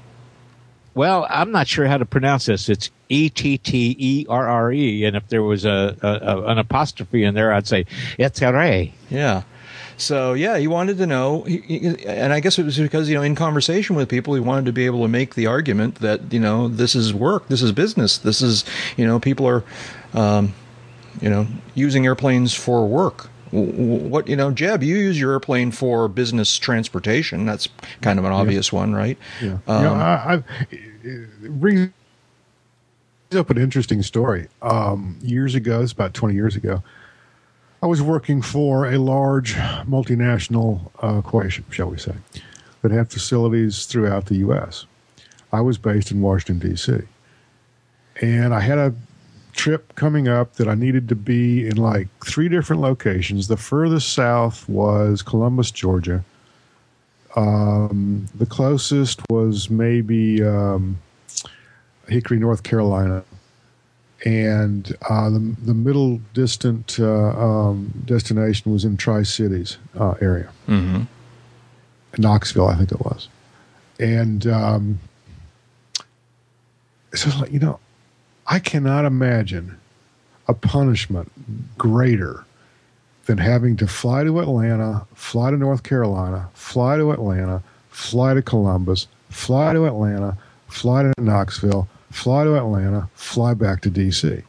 [0.95, 2.69] Well, I'm not sure how to pronounce this.
[2.69, 6.43] It's E T T E R R E, and if there was a, a, a
[6.47, 7.87] an apostrophe in there, I'd say
[8.19, 8.93] it's a ray.
[9.09, 9.43] Yeah.
[10.01, 13.15] So yeah, he wanted to know, he, he- and I guess it was because you
[13.15, 16.33] know, in conversation with people, he wanted to be able to make the argument that
[16.33, 18.65] you know, this is work, this is business, this is
[18.97, 19.63] you know, people are,
[20.15, 20.55] um,
[21.21, 23.29] you know, using airplanes for work.
[23.53, 27.45] W- w- What you know, Jeb, you use your airplane for business transportation.
[27.47, 27.69] That's
[28.01, 29.19] kind of an obvious one, right?
[29.43, 29.59] Yeah.
[29.67, 30.43] Um, you know, I, I,
[31.03, 31.91] it brings
[33.37, 34.49] up an interesting story.
[34.63, 36.83] Um, years ago, it's about 20 years ago,
[37.83, 42.15] I was working for a large multinational uh, corporation, shall we say,
[42.83, 44.85] that had facilities throughout the U.S.
[45.53, 46.99] I was based in Washington, D.C.
[48.21, 48.95] And I had a
[49.53, 53.49] trip coming up that I needed to be in like three different locations.
[53.49, 56.23] The furthest south was Columbus, Georgia.
[57.35, 60.99] Um, the closest was maybe um,
[62.09, 63.25] Hickory, North Carolina,
[64.25, 70.51] and uh, the the middle distant uh, um, destination was in Tri Cities uh, area,
[70.69, 71.07] mhm.
[72.19, 73.29] Knoxville, I think it was,
[73.99, 74.99] and um,
[77.15, 77.81] so like you know,
[78.47, 79.77] I cannot imagine
[80.49, 81.31] a punishment
[81.79, 82.45] greater
[83.27, 88.43] than having to fly to Atlanta, fly to North Carolina, fly to Atlanta, fly to
[88.43, 94.43] Columbus, fly to Atlanta, fly to Knoxville, fly to Atlanta, fly back to DC.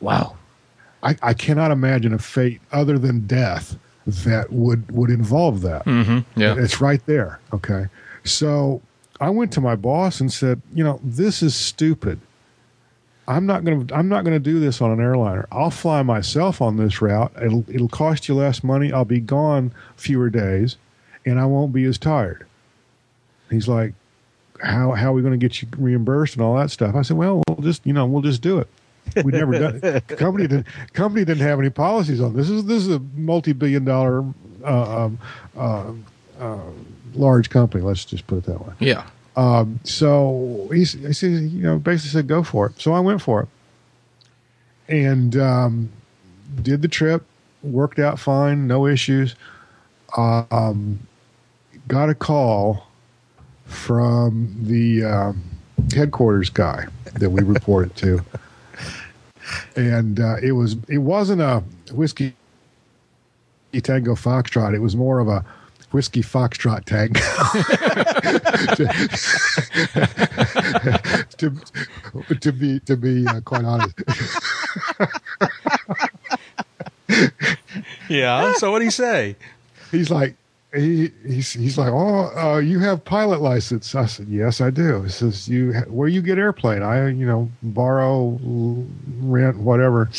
[0.00, 0.36] Wow.
[1.02, 5.84] I, I cannot imagine a fate other than death that would would involve that.
[5.84, 6.24] Mhm.
[6.36, 6.54] Yeah.
[6.58, 7.40] It's right there.
[7.52, 7.86] Okay.
[8.24, 8.80] So
[9.20, 12.20] I went to my boss and said, you know, this is stupid.
[13.28, 15.46] I'm not going to I'm not going to do this on an airliner.
[15.52, 17.32] I'll fly myself on this route.
[17.40, 18.92] It'll it'll cost you less money.
[18.92, 20.76] I'll be gone fewer days
[21.24, 22.46] and I won't be as tired.
[23.50, 23.94] He's like,
[24.62, 26.94] how how are we going to get you reimbursed and all that stuff?
[26.94, 28.68] I said, well, we'll just, you know, we'll just do it.
[29.24, 30.08] We never done it.
[30.16, 32.48] company didn't company didn't have any policies on this.
[32.48, 34.24] This is this is a multi-billion dollar
[34.64, 35.18] uh, um,
[35.56, 35.92] uh,
[36.38, 36.60] uh,
[37.14, 37.82] large company.
[37.82, 38.72] Let's just put it that way.
[38.78, 39.04] Yeah.
[39.34, 42.80] Um, so he, he said, you know, basically said, go for it.
[42.80, 43.48] So I went for it
[44.88, 45.90] and um,
[46.62, 47.24] did the trip,
[47.62, 49.34] worked out fine, no issues.
[50.16, 51.06] Um,
[51.88, 52.86] got a call
[53.72, 55.42] from the um,
[55.94, 58.20] headquarters guy that we reported to.
[59.76, 62.34] And uh, it was it wasn't a whiskey
[63.82, 64.74] tango foxtrot.
[64.74, 65.44] It was more of a
[65.90, 67.20] whiskey foxtrot tango.
[71.38, 74.00] to, to be to be uh, quite honest.
[78.08, 78.52] Yeah.
[78.54, 79.36] So what would he say?
[79.90, 80.36] He's like
[80.74, 83.94] he he's he's like, oh, uh, you have pilot license.
[83.94, 85.02] I said, yes, I do.
[85.02, 86.82] He says, you ha- where you get airplane?
[86.82, 88.38] I you know borrow,
[89.20, 90.10] rent, whatever.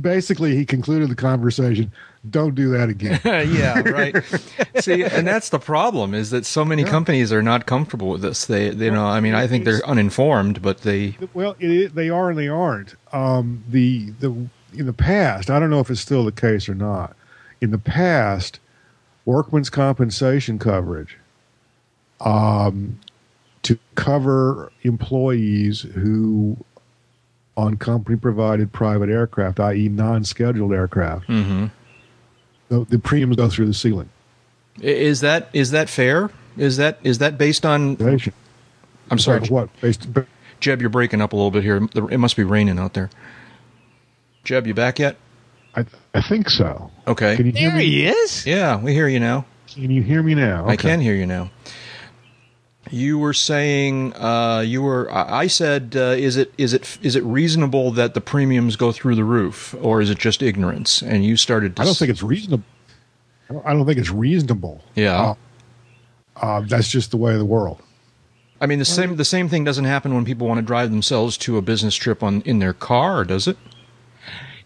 [0.00, 1.90] Basically, he concluded the conversation.
[2.28, 3.20] Don't do that again.
[3.24, 4.16] yeah, right.
[4.80, 8.44] See, and that's the problem is that so many companies are not comfortable with this.
[8.44, 12.10] They, they you know, I mean, I think they're uninformed, but they, Well, it they
[12.10, 12.96] are and they aren't.
[13.12, 16.74] Um, the the in the past, I don't know if it's still the case or
[16.74, 17.16] not.
[17.60, 18.60] In the past,
[19.32, 21.18] workman's compensation coverage
[22.22, 22.98] um,
[23.62, 26.56] to cover employees who
[27.54, 31.70] on company provided private aircraft, i.e., non scheduled aircraft, Mhm.
[32.70, 34.08] the, the premiums go through the ceiling.
[34.80, 36.30] is that is that fair?
[36.56, 37.96] Is that is that based on?
[39.10, 39.68] I'm sorry, What?
[39.80, 40.06] Based,
[40.60, 40.80] Jeb.
[40.80, 41.86] You're breaking up a little bit here.
[42.10, 43.10] It must be raining out there.
[44.44, 45.16] Jeb, you back yet?
[46.18, 46.90] I, I think so.
[47.06, 47.36] Okay.
[47.36, 47.84] Can you hear There me?
[47.86, 48.46] he is.
[48.46, 49.44] Yeah, we hear you now.
[49.66, 50.66] Can you hear me now?
[50.68, 51.50] I can hear you now.
[52.90, 55.10] You were saying uh, you were.
[55.12, 58.92] I I said, uh, is it is it is it reasonable that the premiums go
[58.92, 61.02] through the roof, or is it just ignorance?
[61.02, 61.76] And you started.
[61.76, 62.64] To I don't s- think it's reasonable.
[63.50, 64.82] I don't, I don't think it's reasonable.
[64.94, 65.20] Yeah.
[65.20, 65.34] Uh,
[66.40, 67.82] uh, that's just the way of the world.
[68.60, 71.36] I mean, the same the same thing doesn't happen when people want to drive themselves
[71.38, 73.58] to a business trip on in their car, does it?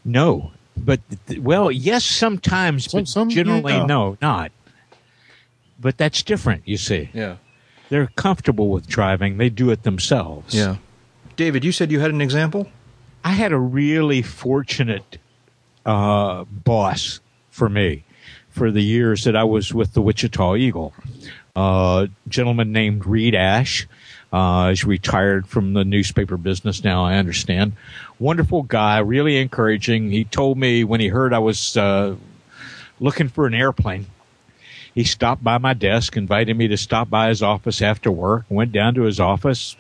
[0.04, 1.00] No, but
[1.38, 3.86] well, yes, sometimes, Some- but some- generally, yeah.
[3.86, 4.52] no, not.
[5.80, 6.62] But that's different.
[6.66, 7.36] You see, Yeah.
[7.88, 10.54] they're comfortable with driving; they do it themselves.
[10.54, 10.76] Yeah.
[11.36, 12.68] David, you said you had an example.
[13.24, 15.18] I had a really fortunate
[15.86, 18.04] uh, boss for me
[18.48, 20.92] for the years that I was with the Wichita Eagle.
[21.56, 23.86] Uh, gentleman named Reed Ash.
[24.32, 27.72] Uh, he's retired from the newspaper business now, I understand.
[28.18, 30.10] Wonderful guy, really encouraging.
[30.10, 32.16] He told me when he heard I was uh,
[32.98, 34.06] looking for an airplane,
[34.94, 38.44] he stopped by my desk, invited me to stop by his office after work.
[38.50, 39.74] Went down to his office.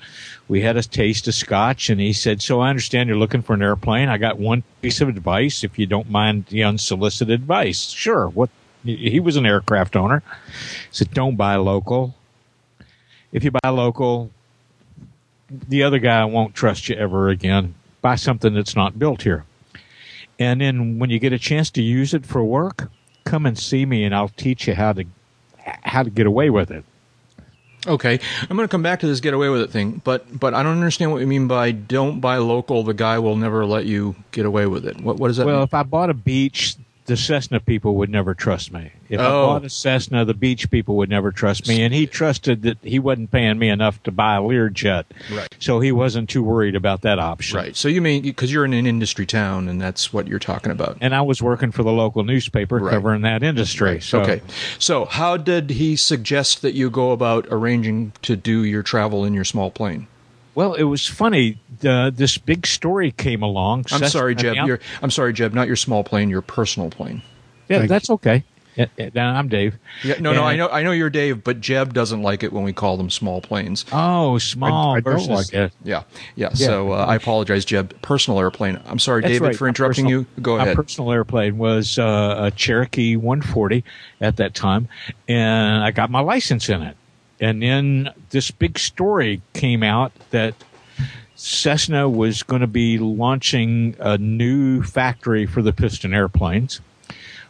[0.48, 3.52] We had a taste of scotch, and he said, "So I understand you're looking for
[3.52, 4.08] an airplane.
[4.08, 8.28] I got one piece of advice, if you don't mind the unsolicited advice." Sure.
[8.28, 8.48] What?
[8.84, 10.22] He was an aircraft owner.
[10.48, 12.14] He said, "Don't buy local.
[13.32, 14.30] If you buy local,
[15.68, 17.74] the other guy won't trust you ever again.
[18.00, 19.44] Buy something that's not built here."
[20.38, 22.90] And then when you get a chance to use it for work,
[23.24, 25.04] come and see me, and I'll teach you how to
[25.84, 26.84] how to get away with it.
[27.84, 30.54] Okay, I'm going to come back to this get away with it thing, but but
[30.54, 32.84] I don't understand what you mean by don't buy local.
[32.84, 35.00] The guy will never let you get away with it.
[35.00, 35.64] What what does that Well, mean?
[35.64, 38.92] if I bought a beach, the Cessna people would never trust me.
[39.08, 39.24] If Oh.
[39.24, 41.82] I bought a Cessna, the Beech people would never trust me.
[41.82, 45.04] And he trusted that he wasn't paying me enough to buy a Learjet.
[45.32, 45.48] Right.
[45.58, 47.56] So he wasn't too worried about that option.
[47.58, 47.76] Right.
[47.76, 50.96] So you mean because you're in an industry town, and that's what you're talking about.
[51.00, 52.92] And I was working for the local newspaper Right.
[52.92, 54.00] covering that industry.
[54.00, 54.40] So okay.
[54.78, 59.34] So how did he suggest that you go about arranging to do your travel in
[59.34, 60.06] your small plane?
[60.54, 61.58] Well, it was funny.
[61.82, 63.80] The, this big story came along.
[63.92, 64.52] I'm Cessna sorry, Jeb.
[64.52, 65.52] announced- Your, I'm sorry, Jeb.
[65.52, 66.30] Not your small plane.
[66.30, 67.22] Your personal plane.
[67.68, 68.44] yeah, Thank that's okay.
[68.74, 69.74] Yeah, yeah, I'm Dave.
[70.02, 70.14] Yeah.
[70.18, 70.44] No, no.
[70.44, 70.66] I know.
[70.70, 73.84] I know you're Dave, but Jeb doesn't like it when we call them small planes.
[73.92, 75.72] Oh, small I don't like it.
[75.84, 76.04] Yeah.
[76.36, 76.54] Yeah.
[76.54, 78.00] So uh, I apologize, Jeb.
[78.00, 78.80] Personal airplane.
[78.86, 79.56] I'm sorry, That's David, right.
[79.56, 80.26] for interrupting personal- you.
[80.40, 80.68] Go ahead.
[80.68, 83.84] My personal airplane was uh, a Cherokee 140
[84.22, 84.88] at that time,
[85.28, 86.96] and I got my license in it.
[87.40, 90.54] And then this big story came out that
[91.42, 96.80] Cessna was going to be launching a new factory for the piston airplanes.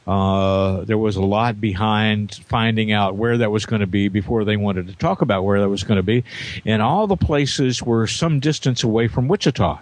[0.07, 4.45] Uh, there was a lot behind finding out where that was going to be before
[4.45, 6.25] they wanted to talk about where that was going to be.
[6.65, 9.81] And all the places were some distance away from Wichita.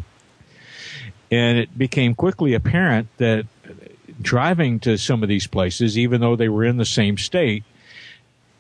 [1.31, 3.46] And it became quickly apparent that
[4.20, 7.62] driving to some of these places, even though they were in the same state,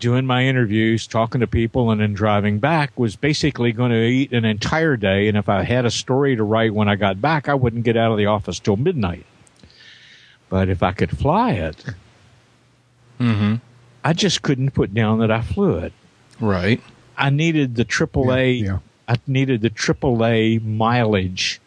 [0.00, 4.32] doing my interviews, talking to people, and then driving back was basically going to eat
[4.32, 5.28] an entire day.
[5.28, 7.96] And if I had a story to write when I got back, I wouldn't get
[7.96, 9.26] out of the office till midnight.
[10.48, 11.84] But if I could fly it,
[13.20, 13.56] mm-hmm.
[14.02, 15.92] I just couldn't put down that I flew it.
[16.40, 16.80] Right.
[17.16, 18.60] I needed the AAA.
[18.60, 18.78] Yeah, yeah.
[19.06, 21.60] I needed the AAA mileage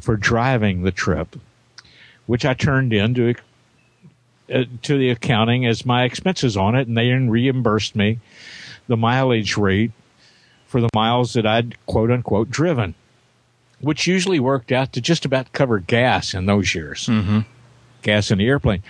[0.00, 1.36] for driving the trip,
[2.26, 3.34] which I turned into
[4.48, 8.18] to the accounting as my expenses on it, and they reimbursed me
[8.86, 9.92] the mileage rate
[10.66, 12.94] for the miles that I'd quote unquote driven,
[13.80, 17.06] which usually worked out to just about cover gas in those years.
[17.06, 17.40] Mm-hmm.
[18.02, 18.84] Gas in the airplane.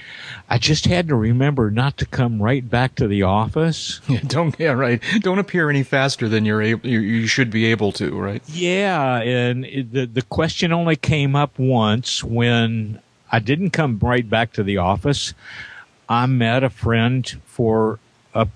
[0.50, 4.00] I just had to remember not to come right back to the office.
[4.08, 5.02] Yeah, don't yeah right.
[5.20, 6.86] Don't appear any faster than you're able.
[6.86, 8.18] You, you should be able to.
[8.18, 8.42] Right.
[8.48, 14.28] Yeah, and it, the the question only came up once when I didn't come right
[14.28, 15.34] back to the office.
[16.08, 17.98] I met a friend for
[18.34, 18.48] a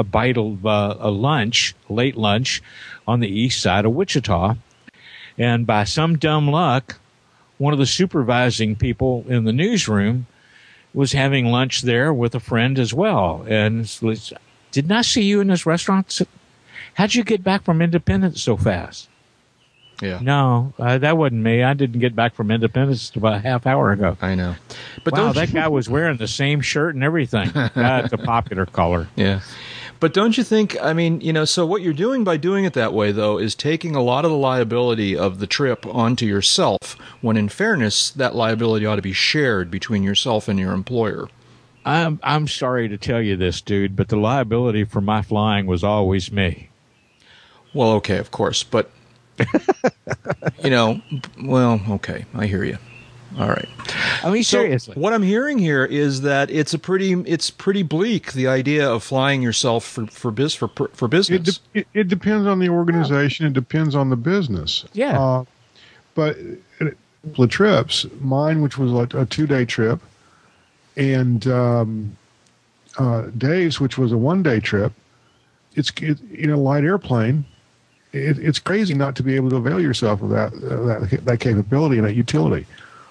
[0.00, 2.62] a bite of uh, a lunch, late lunch,
[3.06, 4.54] on the east side of Wichita,
[5.36, 6.98] and by some dumb luck,
[7.58, 10.26] one of the supervising people in the newsroom
[10.94, 13.84] was having lunch there with a friend as well, and
[14.72, 16.18] didn't I see you in this restaurant?
[16.94, 19.09] How'd you get back from Independence so fast?
[20.00, 20.18] Yeah.
[20.22, 21.62] No, uh, that wasn't me.
[21.62, 24.16] I didn't get back from Independence about a half hour ago.
[24.20, 24.56] I know.
[25.04, 27.50] But wow, that guy was wearing the same shirt and everything.
[27.74, 29.08] That's a popular color.
[29.16, 29.40] Yeah.
[30.00, 32.72] But don't you think, I mean, you know, so what you're doing by doing it
[32.72, 36.96] that way, though, is taking a lot of the liability of the trip onto yourself,
[37.20, 41.28] when in fairness, that liability ought to be shared between yourself and your employer.
[41.84, 45.82] I'm I'm sorry to tell you this, dude, but the liability for my flying was
[45.82, 46.70] always me.
[47.72, 48.90] Well, okay, of course, but
[50.64, 51.00] you know,
[51.42, 52.78] well, okay, I hear you.
[53.38, 53.68] All right.
[54.24, 54.94] I mean, So seriously.
[54.96, 59.04] what I'm hearing here is that it's a pretty it's pretty bleak the idea of
[59.04, 61.58] flying yourself for for biz for for It, business.
[61.72, 63.46] de- it, it depends on the organization.
[63.46, 64.84] It depends on the business.
[64.94, 65.18] Yeah.
[65.20, 65.44] Uh,
[66.16, 66.36] but
[66.80, 66.86] uh,
[67.36, 70.00] the trips, mine, which was like a two day trip,
[70.96, 72.16] and um,
[72.98, 74.92] uh, Dave's, which was a one day trip,
[75.76, 77.44] it's it, in a light airplane.
[78.12, 81.40] It, it's crazy not to be able to avail yourself of that uh, that, that
[81.40, 82.66] capability and that utility.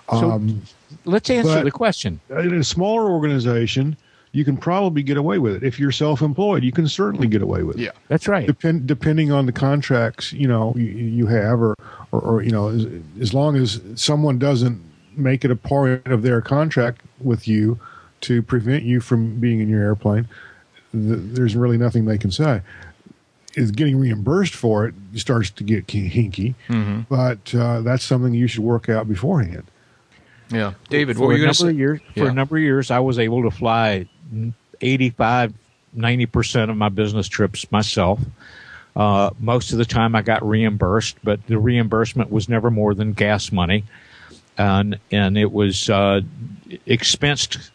[0.09, 0.61] So- Um,
[1.05, 2.19] Let's answer the question.
[2.29, 3.95] in a smaller organization,
[4.31, 5.63] you can probably get away with it.
[5.63, 7.83] If you're self-employed, you can certainly get away with it.
[7.83, 7.91] Yeah.
[8.07, 8.47] That's right.
[8.47, 11.75] Depend, depending on the contracts you know you, you have, or,
[12.11, 12.87] or or you know, as,
[13.21, 14.81] as long as someone doesn't
[15.15, 17.79] make it a part of their contract with you
[18.21, 20.27] to prevent you from being in your airplane,
[20.91, 22.61] th- there's really nothing they can say.
[23.55, 26.53] Is getting reimbursed for it starts to get hinky,
[27.09, 29.63] but uh, that's something you should work out beforehand.
[30.51, 31.77] yeah, David, for what were a you going number to of say?
[31.77, 34.07] years, for a number of years, I was able to fly
[34.81, 35.53] 85,
[35.93, 38.19] 90 percent of my business trips myself.
[38.95, 43.13] Uh, most of the time, I got reimbursed, but the reimbursement was never more than
[43.13, 43.83] gas money,
[44.57, 46.21] and and it was uh,
[46.85, 47.71] expensed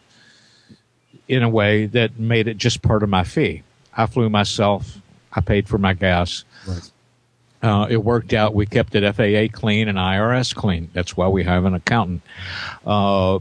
[1.27, 3.63] in a way that made it just part of my fee.
[3.97, 5.01] I flew myself.
[5.35, 6.43] I paid for my gas.
[7.61, 8.53] Uh, it worked out.
[8.53, 10.89] We kept it FAA clean and IRS clean.
[10.93, 12.21] That's why we have an accountant.
[12.85, 13.39] Uh,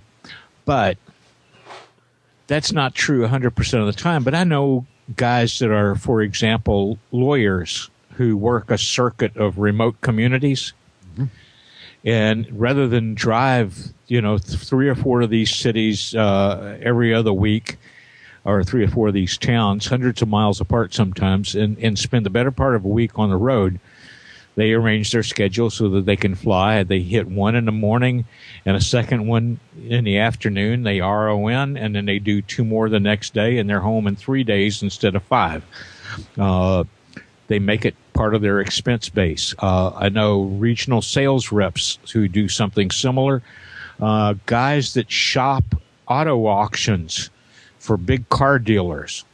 [0.65, 0.97] but
[2.47, 4.25] that's not true 100% of the time.
[4.25, 4.87] But I know
[5.17, 10.73] guys that are, for example, lawyers who work a circuit of remote communities.
[12.07, 17.15] And rather than drive, you know, th- three or four of these cities uh, every
[17.15, 17.77] other week,
[18.45, 22.27] or three or four of these towns, hundreds of miles apart sometimes, and, and spend
[22.27, 23.81] the better part of a week on the road,
[24.57, 26.83] they arrange their schedule so that they can fly.
[26.85, 28.25] They hit one in the morning
[28.65, 30.85] and a second one in the afternoon.
[30.85, 34.15] They RON, and then they do two more the next day, and they're home in
[34.15, 35.65] three days instead of five.
[36.39, 36.85] Uh,
[37.49, 39.55] they make it part of their expense base.
[39.59, 43.43] Uh, I know regional sales reps who do something similar.
[44.01, 45.65] Uh, guys that shop
[46.07, 47.31] auto auctions
[47.85, 49.27] for big car dealers.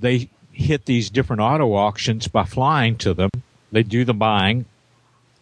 [0.00, 3.30] They hit these different auto auctions by flying to them.
[3.70, 4.64] They do the buying.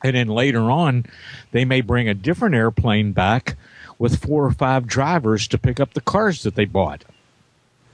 [0.04, 1.06] And then later on,
[1.52, 3.56] they may bring a different airplane back
[3.98, 7.04] with four or five drivers to pick up the cars that they bought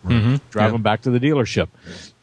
[0.07, 0.69] drive Yeah.
[0.71, 1.69] them back to the dealership.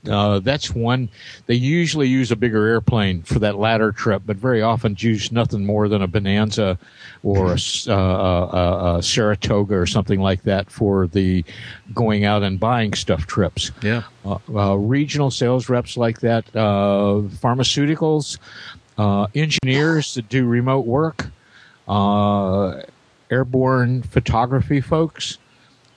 [0.09, 1.09] Uh, that's one.
[1.47, 5.65] They usually use a bigger airplane for that latter trip, but very often use nothing
[5.65, 6.77] more than a Bonanza
[7.21, 7.57] or a,
[7.87, 11.43] uh, uh, uh, Saratoga or something like that for the
[11.93, 13.71] going out and buying stuff trips.
[13.81, 14.03] Yeah.
[14.23, 18.37] Uh, uh, regional sales reps like that, uh, pharmaceuticals,
[18.97, 21.27] uh, engineers that do remote work,
[21.89, 22.81] uh,
[23.31, 25.37] airborne photography folks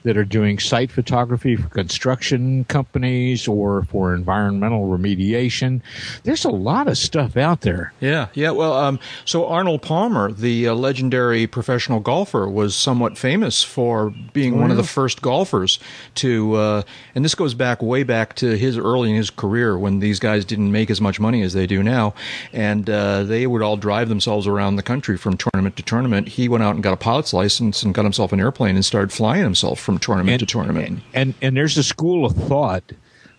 [0.05, 5.81] that are doing site photography for construction companies or for environmental remediation.
[6.25, 7.93] There's a lot of stuff out there.
[8.01, 8.51] Yeah, yeah.
[8.51, 14.61] Well, um, so Arnold Palmer, the uh, legendary professional golfer, was somewhat famous for being
[14.61, 15.79] one of the first golfers
[16.17, 16.83] to, uh,
[17.15, 20.45] and this goes back way back to his early in his career when these guys
[20.45, 22.15] didn't make as much money as they do now,
[22.53, 26.29] and uh, they would all drive themselves around the country from tournament to tournament.
[26.29, 29.13] He went out and got a pilot's license and got himself an airplane and started
[29.13, 31.01] flying himself from tournament to tournament.
[31.15, 32.93] And and there's a school of thought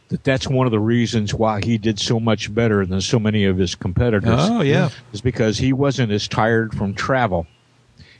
[0.10, 3.46] that that's one of the reasons why he did so much better than so many
[3.46, 4.36] of his competitors.
[4.38, 4.90] Oh, yeah.
[5.12, 7.48] is because he wasn't as tired from travel.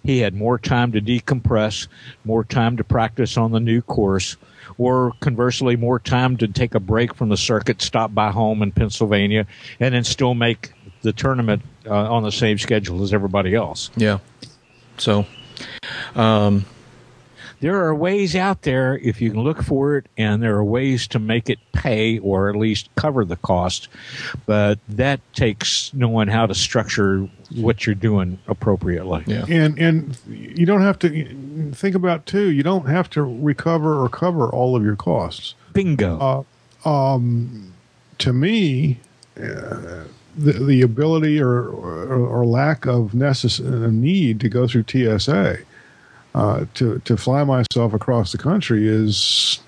[0.04, 1.88] He had more time to decompress,
[2.26, 4.38] more time to practice on the new course,
[4.78, 8.72] or conversely, more time to take a break from the circuit, stop by home in
[8.72, 9.46] Pennsylvania,
[9.80, 10.74] and then still make
[11.04, 13.92] the tournament uh, on the same schedule as everybody else.
[13.96, 14.20] Yeah.
[14.98, 15.26] So,
[16.16, 16.66] um,
[17.64, 21.08] there are ways out there if you can look for it, and there are ways
[21.08, 23.88] to make it pay or at least cover the cost.
[24.46, 29.24] But that takes knowing how to structure what you're doing appropriately.
[29.28, 29.46] yeah.
[29.48, 32.52] and and you don't have to think about too.
[32.52, 35.56] You don't have to recover or cover all of your costs.
[35.72, 36.46] Bingo.
[36.84, 37.72] Um,
[38.18, 39.00] To me,
[39.38, 40.04] uh,
[40.38, 45.60] the the ability or or, or lack of necess- uh, need to go through TSA
[46.36, 49.60] uh, to to fly myself across the country is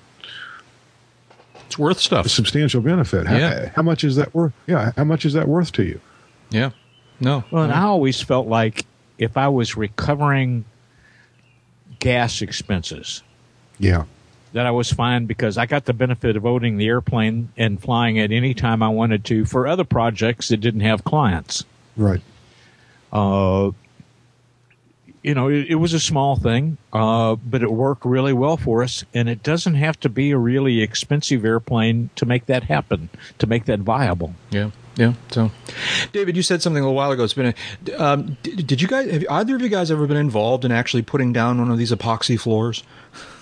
[1.68, 2.28] It's worth a stuff.
[2.28, 3.28] substantial benefit.
[3.28, 3.70] How, Yeah.
[3.76, 4.54] how much is that worth?
[4.68, 6.00] Yeah, how much is that worth to you?
[6.50, 6.72] Yeah.
[7.20, 7.44] No.
[7.50, 8.86] well, and I always felt like
[9.18, 10.66] if I was recovering
[12.00, 13.24] gas expenses
[13.80, 14.04] Yeah.
[14.54, 18.18] that I was fine because I got the benefit of owning the airplane and flying
[18.18, 21.64] it any time I wanted to for other projects that didn't have clients.
[21.96, 22.22] Right.
[23.14, 23.72] Uh,
[25.26, 28.84] you know, it, it was a small thing, uh, but it worked really well for
[28.84, 29.04] us.
[29.12, 33.10] And it doesn't have to be a really expensive airplane to make that happen,
[33.40, 34.36] to make that viable.
[34.52, 35.14] Yeah, yeah.
[35.32, 35.50] So,
[36.14, 37.24] David, you said something a little while ago.
[37.24, 37.56] It's been
[37.88, 38.02] a.
[38.02, 39.10] Um, did, did you guys?
[39.10, 41.92] Have either of you guys ever been involved in actually putting down one of these
[41.92, 42.84] epoxy floors?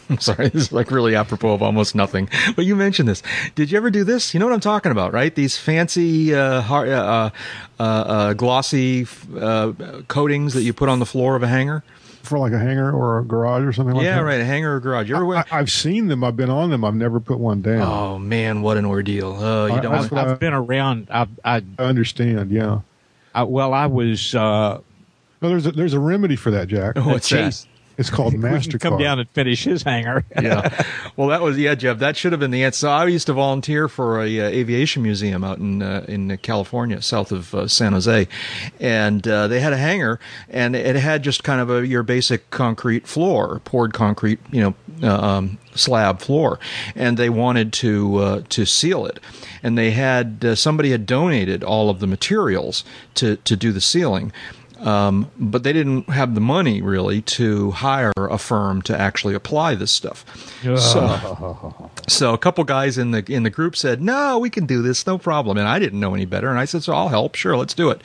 [0.10, 2.30] I'm sorry, this is like really apropos of almost nothing.
[2.56, 3.24] But you mentioned this.
[3.56, 4.34] Did you ever do this?
[4.34, 5.34] You know what I'm talking about, right?
[5.34, 7.30] These fancy, uh, har- uh,
[7.80, 9.08] uh, uh, glossy
[9.40, 9.72] uh,
[10.08, 11.84] coatings that you put on the floor of a hangar.
[12.24, 14.22] For like a hangar or a garage or something like yeah, that.
[14.22, 14.40] Yeah, right.
[14.40, 15.10] A hangar or garage.
[15.10, 15.36] You ever?
[15.36, 16.24] I, I've seen them.
[16.24, 16.86] I've been on them.
[16.86, 17.82] I've never put one down.
[17.82, 19.36] oh man, what an ordeal!
[19.38, 19.94] Oh, you I- don't.
[19.94, 21.10] I- want But I've been around.
[21.12, 22.50] I, I, I understand.
[22.50, 22.80] Yeah.
[23.36, 24.34] I well, I was.
[24.34, 24.80] Uh,
[25.42, 26.94] No, there's a, there's a remedy for that, Jack.
[26.96, 27.66] Oh, what's that?
[27.96, 28.00] Chase.
[28.00, 28.82] It's called we can Mastercard.
[28.82, 30.26] come down and finish his hangar.
[30.42, 30.84] yeah.
[31.16, 32.00] Well, that was yeah, Jeff.
[32.00, 32.80] That should have been the answer.
[32.80, 37.04] So I used to volunteer for a uh, aviation museum out in uh, in California,
[37.04, 38.28] south of uh, San Jose,
[38.80, 40.20] and uh, they had a hangar,
[40.50, 44.74] and it had just kind of a your basic concrete floor, poured concrete, you know,
[45.08, 46.60] uh, um, slab floor,
[46.96, 49.20] and they wanted to uh, to seal it,
[49.62, 52.84] and they had uh, somebody had donated all of the materials
[53.16, 54.32] to to do the sealing.
[54.84, 59.76] Um, but they didn't have the money really to hire a firm to actually apply
[59.76, 60.26] this stuff.
[60.62, 64.82] So, so a couple guys in the in the group said, "No, we can do
[64.82, 67.36] this, no problem." And I didn't know any better, and I said, "So I'll help.
[67.36, 68.02] Sure, let's do it."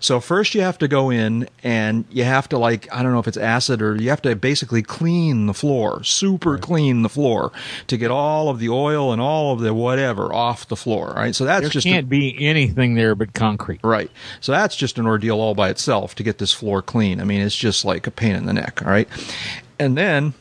[0.00, 3.18] So first, you have to go in and you have to like I don't know
[3.20, 7.52] if it's acid or you have to basically clean the floor, super clean the floor
[7.86, 11.14] to get all of the oil and all of the whatever off the floor.
[11.16, 11.34] Right.
[11.34, 13.80] So that's There just can't be anything there but concrete.
[13.82, 14.10] Right.
[14.40, 17.20] So that's just an ordeal all by itself to get this floor clean.
[17.20, 18.82] I mean, it's just like a pain in the neck.
[18.84, 19.08] All right.
[19.78, 20.34] And then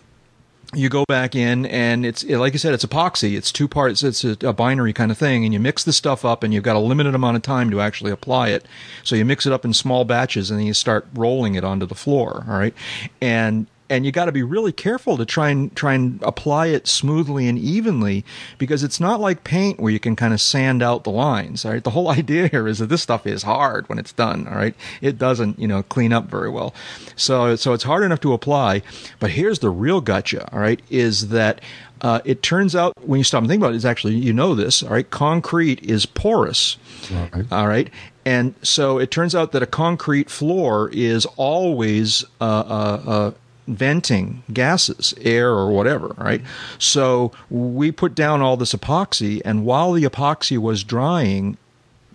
[0.74, 3.38] you go back in and it's like I said, it's epoxy.
[3.38, 4.04] It's two parts.
[4.04, 6.64] It's a, a binary kind of thing, and you mix the stuff up, and you've
[6.64, 8.66] got a limited amount of time to actually apply it.
[9.04, 11.86] So you mix it up in small batches, and then you start rolling it onto
[11.86, 12.44] the floor.
[12.50, 12.74] All right,
[13.22, 16.88] and and you got to be really careful to try and try and apply it
[16.88, 18.26] smoothly and evenly
[18.58, 21.66] because it's not like paint where you can kind of sand out the lines.
[21.66, 24.48] All right, the whole idea here is that this stuff is hard when it's done.
[24.48, 26.74] All right, it doesn't you know clean up very well,
[27.16, 28.82] so so it's hard enough to apply.
[29.20, 30.52] But here's the real gotcha.
[30.54, 31.62] All right, is that
[32.02, 34.34] uh, it turns out when you stop and think about it, it, is actually you
[34.34, 34.84] know this.
[34.84, 36.78] All right, concrete is porous.
[37.12, 37.52] Right.
[37.52, 37.90] All right.
[38.26, 43.32] And so it turns out that a concrete floor is always uh, uh, uh,
[43.68, 46.42] venting gases, air or whatever, right?
[46.80, 51.58] So we put down all this epoxy, and while the epoxy was drying,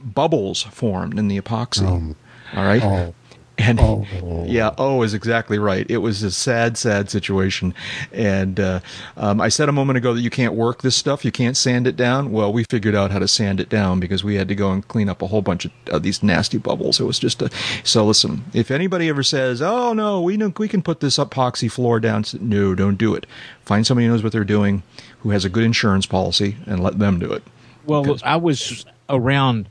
[0.02, 1.86] bubbles formed in the epoxy.
[1.86, 2.16] Um,
[2.54, 2.82] all right.
[2.82, 3.14] oh.
[3.58, 4.06] And Oh.
[4.46, 5.86] yeah, oh is exactly right.
[5.90, 7.74] It was a sad, sad situation.
[8.10, 8.80] And uh,
[9.16, 11.86] um, I said a moment ago that you can't work this stuff, you can't sand
[11.86, 12.32] it down.
[12.32, 14.86] Well, we figured out how to sand it down because we had to go and
[14.88, 16.98] clean up a whole bunch of, of these nasty bubbles.
[16.98, 17.50] It was just a.
[17.84, 21.70] So listen, if anybody ever says, "Oh no, we know we can put this epoxy
[21.70, 23.26] floor down," no, don't do it.
[23.64, 24.82] Find somebody who knows what they're doing,
[25.20, 27.42] who has a good insurance policy, and let them do it.
[27.84, 29.68] Well, Because- I was around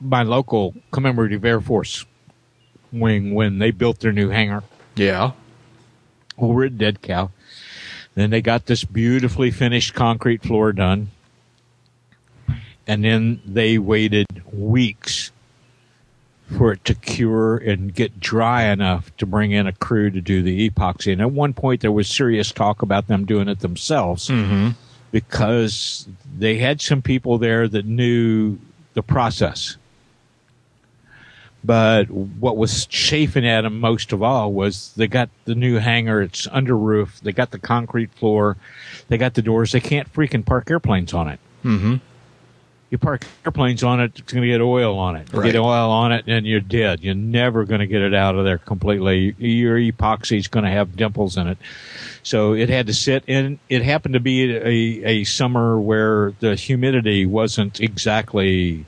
[0.00, 2.04] my local commemorative Air Force
[2.94, 4.62] wing when they built their new hangar
[4.96, 5.32] Yeah.
[6.38, 7.30] over at Dead Cow.
[8.14, 11.10] Then they got this beautifully finished concrete floor done.
[12.86, 15.32] And then they waited weeks
[16.56, 20.42] for it to cure and get dry enough to bring in a crew to do
[20.42, 21.12] the epoxy.
[21.12, 24.70] And at one point, there was serious talk about them doing it themselves mm-hmm.
[25.10, 26.06] because
[26.38, 28.58] they had some people there that knew
[28.92, 29.76] the process.
[31.64, 36.20] But what was chafing at them most of all was they got the new hangar,
[36.20, 38.58] it's under roof, they got the concrete floor,
[39.08, 41.40] they got the doors, they can't freaking park airplanes on it.
[41.64, 41.96] Mm-hmm.
[42.90, 45.32] You park airplanes on it, it's going to get oil on it.
[45.32, 45.52] You Right.
[45.52, 47.00] Get oil on it, and you're dead.
[47.00, 49.34] You're never going to get it out of there completely.
[49.38, 51.58] Your epoxy is going to have dimples in it.
[52.22, 56.56] So it had to sit, and it happened to be a, a summer where the
[56.56, 58.84] humidity wasn't exactly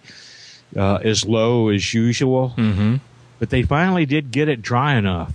[0.74, 2.54] uh, as low as usual.
[2.56, 2.96] Mm-hmm.
[3.38, 5.34] But they finally did get it dry enough,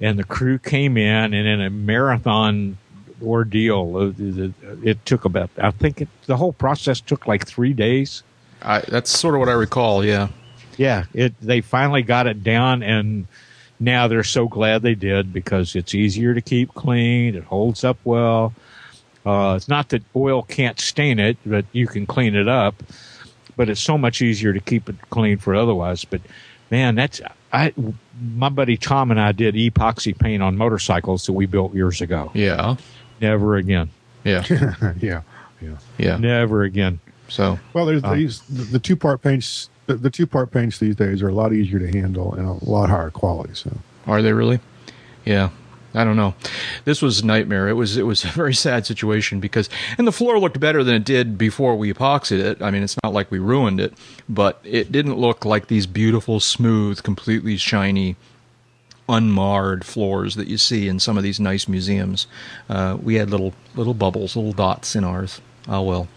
[0.00, 2.78] and the crew came in, and in a marathon
[3.20, 4.52] ordeal, uh, it,
[4.82, 8.22] it took about I think it, the whole process took like three days.
[8.62, 10.04] I, that's sort of what I recall.
[10.04, 10.28] Yeah.
[10.76, 13.26] Yeah, it they finally got it down, and
[13.78, 17.34] now they're so glad they did because it's easier to keep clean.
[17.34, 18.54] It holds up well.
[19.24, 22.82] Uh, it's not that oil can't stain it, but you can clean it up.
[23.56, 26.04] But it's so much easier to keep it clean for otherwise.
[26.04, 26.20] But
[26.70, 27.20] man, that's
[27.52, 27.72] I.
[28.20, 32.30] My buddy Tom and I did epoxy paint on motorcycles that we built years ago.
[32.34, 32.76] Yeah.
[33.20, 33.90] Never again.
[34.24, 34.44] Yeah,
[35.00, 35.22] yeah,
[35.60, 35.76] yeah.
[35.98, 36.16] yeah.
[36.16, 37.00] Never again.
[37.28, 39.68] So Well, there's uh, these the, the two part paints.
[39.86, 42.70] The, the two part paints these days are a lot easier to handle and a
[42.70, 43.54] lot higher quality.
[43.54, 43.76] So
[44.06, 44.60] Are they really?
[45.24, 45.50] Yeah.
[45.94, 46.34] I don't know.
[46.84, 47.68] This was a nightmare.
[47.68, 49.68] It was it was a very sad situation because
[49.98, 52.62] and the floor looked better than it did before we epoxied it.
[52.62, 53.94] I mean, it's not like we ruined it,
[54.28, 58.16] but it didn't look like these beautiful, smooth, completely shiny,
[59.08, 62.26] unmarred floors that you see in some of these nice museums.
[62.68, 65.40] Uh, we had little little bubbles, little dots in ours.
[65.68, 66.08] Oh well.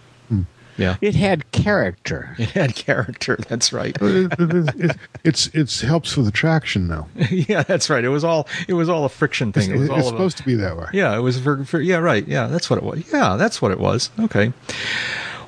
[0.78, 0.98] Yeah.
[1.02, 2.36] It had character.
[2.40, 3.38] It had character.
[3.48, 3.96] That's right.
[4.02, 7.08] it, it, it, it's it's helps with the traction though.
[7.30, 8.04] yeah, that's right.
[8.04, 9.76] It was all it was all a friction It's, thing.
[9.76, 10.88] It was all it's of a- supposed to be that way.
[10.94, 12.28] Yeah, it was for, for yeah, right.
[12.28, 13.12] Yeah, that's what it was.
[13.12, 14.10] Yeah, that's what it was.
[14.20, 14.52] Okay.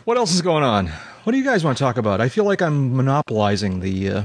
[0.05, 0.87] What else is going on?
[1.23, 2.21] What do you guys want to talk about?
[2.21, 4.23] I feel like I'm monopolizing the uh,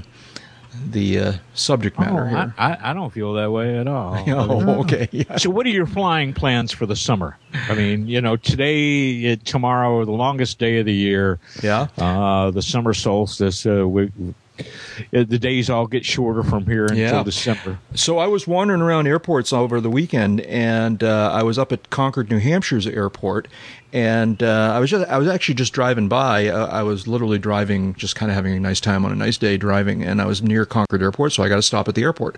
[0.91, 2.55] the uh, subject matter Oh, here.
[2.59, 4.23] I, I, don't feel that way at all.
[4.29, 5.09] oh, okay.
[5.12, 5.37] Yeah.
[5.37, 7.37] So, what are your flying plans for the summer?
[7.53, 11.89] I mean, you know, today, uh, tomorrow, the longest day of the year, Yeah.
[11.99, 13.66] uh, the summer solstice.
[13.66, 14.11] Uh, we,
[14.59, 17.23] uh, the days all get shorter from here until Yeah.
[17.23, 17.79] December.
[17.95, 21.91] So I was wandering around airports over the weekend, and uh, I was up at
[21.91, 23.49] Concord, New Hampshire's airport,
[23.93, 26.49] and uh, I was just I was actually just driving by.
[26.49, 29.36] Uh, I was literally driving, just kind of having a nice time on a nice
[29.36, 32.03] day driving, and I was near Concord Airport, so I got to stop at the
[32.03, 32.36] airport.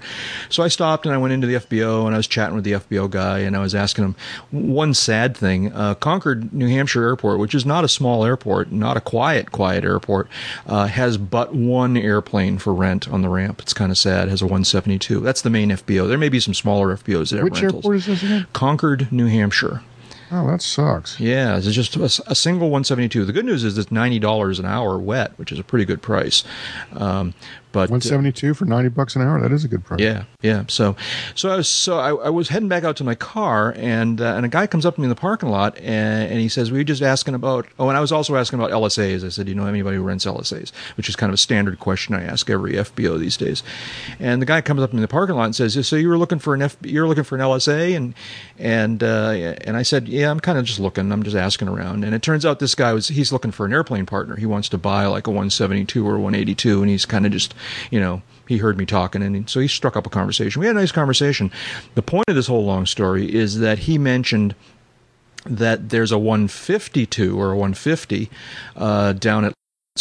[0.49, 2.73] So I stopped and I went into the FBO, and I was chatting with the
[2.73, 4.17] FBO guy, and I was asking him
[4.51, 8.97] one sad thing: uh, Concord, New Hampshire Airport, which is not a small airport, not
[8.97, 10.29] a quiet, quiet airport,
[10.67, 13.63] uh, has but one airplane for rent on the ramp.
[13.63, 14.27] It's kind of sad.
[14.27, 15.21] It has a 172.
[15.21, 16.09] That's the main FBO.
[16.09, 17.85] There may be some smaller FBOs that have Which rentals.
[17.85, 18.47] airport is this again?
[18.53, 19.83] Concord, New Hampshire.
[20.31, 21.21] Oh, that sucks.
[21.21, 23.25] Yeah, it's just a, a single 172.
[23.25, 26.03] The good news is it's ninety dollars an hour wet, which is a pretty good
[26.03, 26.45] price.
[26.93, 27.35] Um,
[27.75, 29.41] but seventy two for ninety bucks an hour.
[29.41, 30.01] That is a good price.
[30.01, 30.65] yeah, yeah.
[30.69, 30.97] So,
[31.35, 34.35] so I was so I, I was heading back out to my car, and uh,
[34.37, 36.71] and a guy comes up to me in the parking lot, and, and he says,
[36.71, 39.25] "We were just asking about." Oh, and I was also asking about LSAs.
[39.25, 41.79] I said, "Do you know anybody who rents LSAs?" Which is kind of a standard
[41.81, 43.63] question I ask every FBO these days.
[44.19, 46.09] And the guy comes up to me in the parking lot and says, "So you
[46.09, 46.77] were looking for an F?
[46.83, 48.15] You're looking for an LSA?" And
[48.59, 49.31] and uh,
[49.63, 51.11] and I said, "Yeah, I'm kind of just looking.
[51.13, 53.73] I'm just asking around." And it turns out this guy was he's looking for an
[53.73, 54.37] airplane partner.
[54.37, 57.55] He wants to buy like a 172 or 182, and he's kind of just
[57.91, 60.61] you know he heard me talking and so he struck up a conversation.
[60.61, 61.51] We had a nice conversation.
[61.95, 64.55] The point of this whole long story is that he mentioned
[65.47, 68.31] that there's a 152 or a 150
[68.77, 69.55] uh, down at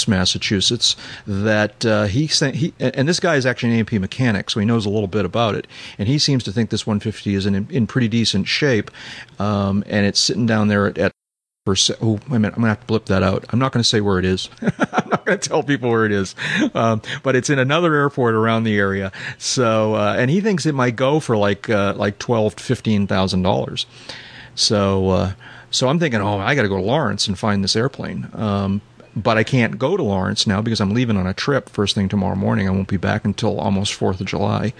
[0.07, 0.95] Massachusetts
[1.27, 4.65] that uh, he sent he and this guy is actually an A&P mechanic so he
[4.65, 5.67] knows a little bit about it
[5.99, 8.89] and he seems to think this 150 is in in pretty decent shape
[9.37, 11.11] um, and it's sitting down there at, at
[11.65, 13.45] for oh wait a minute I'm gonna have to blip that out.
[13.49, 14.49] I'm not gonna say where it is.
[14.61, 16.35] I'm not gonna tell people where it is.
[16.75, 19.13] Um, but it's in another airport around the area.
[19.37, 23.07] So uh, and he thinks it might go for like uh, like twelve to fifteen
[23.07, 23.85] thousand dollars.
[24.55, 25.33] So uh,
[25.71, 28.27] so I'm thinking oh I got to go to Lawrence and find this airplane.
[28.33, 28.81] Um,
[29.15, 32.09] but I can't go to Lawrence now because I'm leaving on a trip first thing
[32.09, 32.67] tomorrow morning.
[32.67, 34.73] I won't be back until almost Fourth of July.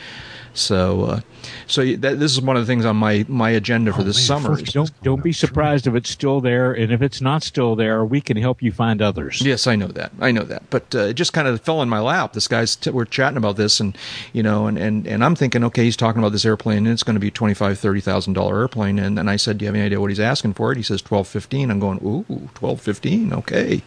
[0.56, 1.22] So, uh,
[1.66, 4.26] so that, this is one of the things on my my agenda for this man,
[4.26, 4.56] summer.
[4.56, 7.76] Fourth of Don't don't be surprised if it's still there, and if it's not still
[7.76, 9.42] there, we can help you find others.
[9.42, 10.12] Yes, I know that.
[10.20, 10.70] I know that.
[10.70, 12.34] But uh, it just kind of fell in my lap.
[12.34, 13.98] This guy's t- we're chatting about this, and
[14.32, 17.04] you know, and, and, and I'm thinking, okay, he's talking about this airplane, and it's
[17.04, 19.00] going to be twenty five, thirty thousand dollar airplane.
[19.00, 20.78] And and I said, do you have any idea what he's asking for it?
[20.78, 21.72] He says twelve, fifteen.
[21.72, 23.34] I'm going, ooh, twelve, fifteen.
[23.34, 23.82] Okay.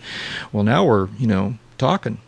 [0.52, 2.18] Well, now we're you know talking.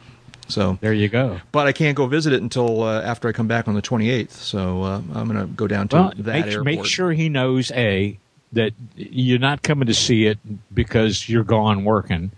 [0.48, 1.40] So There you go.
[1.52, 4.30] but I can't go visit it until uh, after I come back on the 28th.
[4.30, 6.64] So uh, I'm going to go down to Well, that make, airport.
[6.64, 8.18] make sure he knows a
[8.52, 10.38] that you're not coming to see it
[10.74, 12.30] because you're gone working,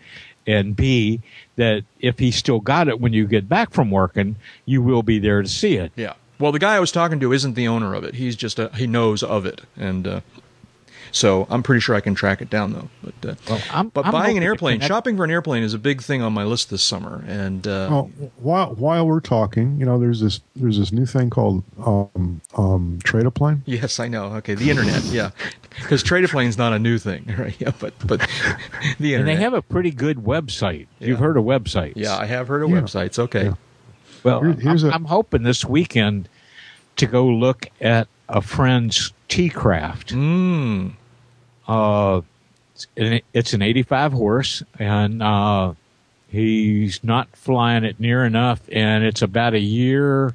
[0.47, 1.21] and b
[1.55, 4.35] that if he still got it when you get back from working,
[4.67, 5.93] you will be there to see it.
[5.95, 6.15] Yeah.
[6.41, 8.15] Well, the guy I was talking to isn't the owner of it.
[8.15, 10.21] He's just a, he knows of it, and uh,
[11.13, 12.89] so I'm pretty sure I can track it down though.
[13.03, 15.75] But uh, Well, I'm- but I'm buying an airplane, connect- shopping for an airplane is
[15.75, 17.25] a big thing on my list this summer.
[17.27, 21.31] And uh, Well, while while we're talking, you know, there's this there's this new thing
[21.31, 23.63] called um, um, trade a plane.
[23.67, 24.27] yes, I know.
[24.37, 25.03] Okay, the internet.
[25.05, 25.31] Yeah,
[25.81, 27.57] because trade a plane's not a new thing, right?
[27.59, 28.21] Yeah, but but
[28.99, 30.87] the And they have a pretty good website.
[30.99, 31.95] You've heard of websites.
[31.97, 32.81] yeah, I have heard of Yeah.
[32.81, 33.19] websites.
[33.19, 33.45] Okay.
[33.47, 33.55] Yeah.
[34.23, 36.29] Well, Here- here's I'm, a- I'm hoping this weekend
[36.97, 40.13] to go look at a friend's T craft.
[40.13, 40.93] Mm.
[41.71, 42.23] Uh,
[43.33, 45.75] it's an, 85 horse, and uh,
[46.29, 50.35] he's not flying it near enough, and it's about a year,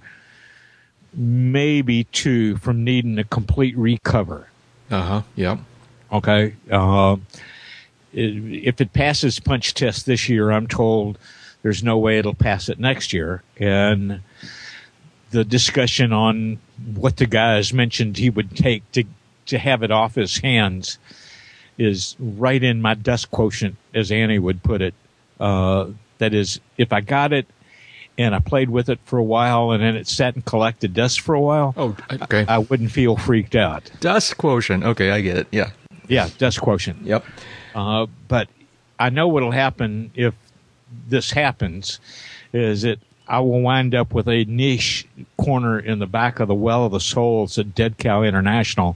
[1.13, 4.47] maybe two, from needing a complete recover.
[4.89, 5.21] Uh huh.
[5.35, 5.57] Yeah.
[6.09, 6.55] Okay.
[6.71, 7.17] Uh,
[8.13, 11.17] if it passes punch test this year, I'm told
[11.63, 13.43] there's no way it'll pass it next year.
[13.57, 14.21] And
[15.31, 16.59] the discussion on
[16.93, 19.03] what the guys mentioned he would take to
[19.47, 20.97] to have it off his hands
[21.77, 24.93] is right in my dust quotient, as Annie would put it.
[25.39, 25.87] Uh,
[26.19, 27.45] that is, if I got it
[28.17, 31.19] and I played with it for a while and then it sat and collected dust
[31.19, 32.45] for a while, Oh, okay.
[32.47, 33.91] I wouldn't feel freaked out.
[33.99, 34.83] Dust quotient.
[34.85, 35.47] Okay, I get it.
[35.51, 35.71] Yeah.
[36.07, 37.01] Yeah, dust quotient.
[37.01, 37.25] Yep.
[37.73, 38.47] Uh, but
[38.97, 40.33] I know what'll happen if
[41.09, 41.99] this happens
[42.53, 45.05] is that I will wind up with a niche
[45.37, 48.95] corner in the back of the Well of the Souls at Dead Cow International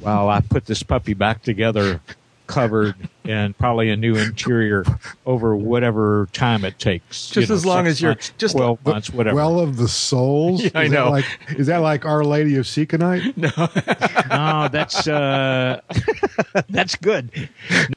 [0.00, 2.00] while I put this puppy back together,
[2.46, 4.84] covered, and probably a new interior
[5.26, 7.30] over whatever time it takes.
[7.30, 9.36] Just as long as you're- months, just- 12 months, whatever.
[9.36, 10.62] Well of the souls.
[10.64, 11.10] Yeah, I Is that know.
[11.10, 11.24] Like,
[11.56, 13.36] is that like Our Lady of Seekonite?
[13.36, 13.50] no,
[14.36, 15.80] no, that's uh,
[16.68, 17.30] that's good.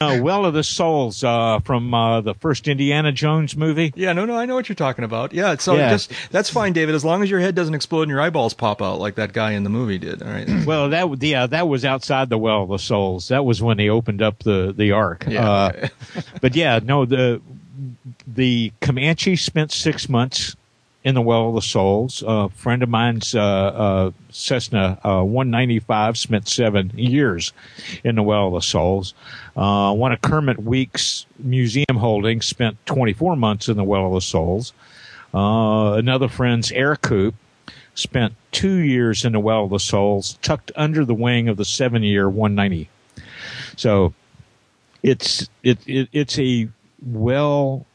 [0.01, 3.93] No, Well of the Souls uh, from uh, the first Indiana Jones movie.
[3.95, 5.33] Yeah, no, no, I know what you're talking about.
[5.33, 5.89] Yeah, so Yeah.
[5.91, 8.81] just that's fine, David, as long as your head doesn't explode and your eyeballs pop
[8.81, 10.21] out like that guy in the movie did.
[10.21, 10.47] All right.
[10.67, 13.29] Well, that w- yeah, that was outside the Well of the Souls.
[13.29, 15.16] That was when they opened up the the Ark.
[15.27, 15.49] Yeah.
[15.49, 15.87] Uh,
[16.41, 17.41] but yeah, no the
[18.27, 20.55] the Comanche spent six months
[21.03, 22.21] in the Well of the Souls.
[22.27, 27.53] a friend of mine's uh, uh, Cessna uh, 195 spent seven years
[28.03, 29.13] in the Well of the Souls.
[29.55, 34.21] Uh, one of Kermit Weeks' museum holdings spent 24 months in the Well of the
[34.21, 34.73] Souls.
[35.33, 37.35] Uh, another friend's Ercoupe
[37.95, 41.65] spent two years in the Well of the Souls, tucked under the wing of the
[41.65, 42.89] seven year 190.
[43.77, 44.13] So
[45.07, 46.69] it's it, it it's a
[47.05, 47.85] well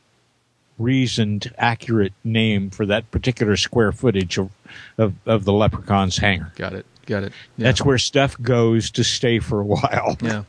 [0.78, 4.50] reasoned, accurate name for that particular square footage of
[4.98, 6.52] of, of the Leprechaun's hangar.
[6.56, 6.86] Got it.
[7.06, 7.32] Got it.
[7.56, 7.64] Yeah.
[7.64, 10.16] That's where stuff goes to stay for a while.
[10.22, 10.44] Yeah.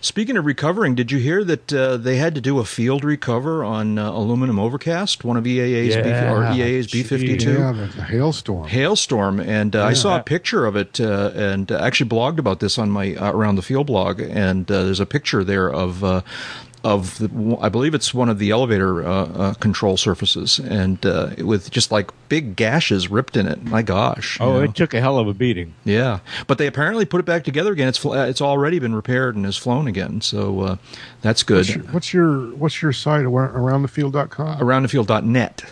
[0.00, 3.64] Speaking of recovering, did you hear that uh, they had to do a field recover
[3.64, 7.54] on uh, aluminum overcast, one of EAA's B, or EAA's B fifty two?
[7.54, 8.68] Yeah, the hailstorm.
[8.68, 12.60] hailstorm, and uh, I saw a picture of it, uh, and uh, actually blogged about
[12.60, 14.20] this on my uh, around the field blog.
[14.20, 16.22] And uh, there's a picture there of uh,
[16.86, 21.30] of the, I believe it's one of the elevator uh, uh, control surfaces, and uh,
[21.38, 23.64] with just like big gashes ripped in it.
[23.64, 24.38] My gosh!
[24.38, 24.60] you Oh, know.
[24.62, 25.74] it took a hell of a beating.
[25.84, 27.88] yeah, but they apparently put it back together again.
[27.88, 30.76] It's fl- uh, it's already been repaired and has flown again, so uh,
[31.22, 31.66] that's good.
[31.66, 34.58] What's your, what's your what's your site aroundthefield.com?
[34.60, 35.64] aroundthefield.net.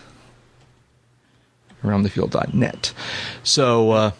[1.83, 2.93] Aroundthefield.net.
[3.43, 4.11] So, uh,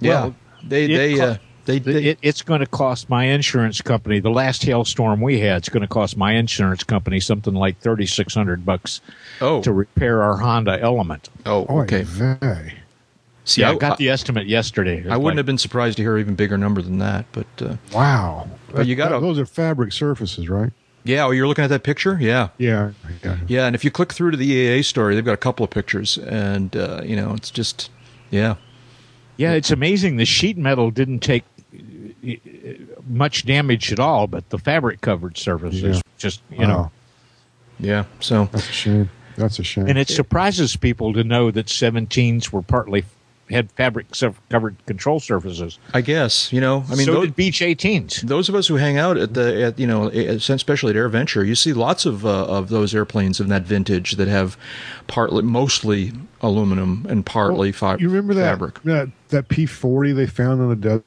[0.00, 1.36] yeah, Well, they it they co- uh,
[1.68, 4.20] they, they It, it's going to cost my insurance company.
[4.20, 8.06] The last hailstorm we had is going to cost my insurance company something like thirty
[8.06, 9.00] six hundred bucks
[9.40, 11.28] oh to repair our Honda Element.
[11.46, 12.02] oh okay.
[12.02, 12.74] vey.
[13.44, 15.08] See, Yeah, I, I got the estimate yesterday.
[15.08, 17.76] I wouldn't have been surprised to hear an even bigger number than that, but uh,
[17.94, 18.48] Wow.
[18.72, 20.70] But you gotta- those are fabric surfaces, right?
[21.04, 21.24] yeah.
[21.24, 22.48] Oh, you're looking at that picture, yeah.
[22.58, 22.90] Yeah.
[23.24, 23.38] yeah.
[23.46, 25.70] Yeah, and if you click through to the EAA story, they've got a couple of
[25.70, 27.90] pictures, and uh, you know, it's just,
[28.30, 28.56] yeah,
[29.38, 30.16] Yeah, it's amazing.
[30.18, 31.44] The sheet metal didn't take
[33.08, 36.00] much damage at all, but the fabric covered surfaces Yeah.
[36.18, 36.90] just you know.
[37.80, 38.04] Yeah.
[38.20, 39.10] So That's a shame.
[39.36, 39.86] That's a shame.
[39.88, 43.04] And it surprises people to know that 17s were partly
[43.50, 45.78] had fabric surf- covered control surfaces.
[45.94, 48.20] I guess you know, I mean, so those, did Beech 18s.
[48.22, 51.54] those of us who hang out at the at you know especially at AirVenture, you
[51.54, 54.58] see lots of uh, of those airplanes of that vintage that have
[55.06, 56.12] partly mostly
[56.42, 58.82] aluminum and partly fi- you remember that fabric.
[58.82, 61.02] that that P forty they found in the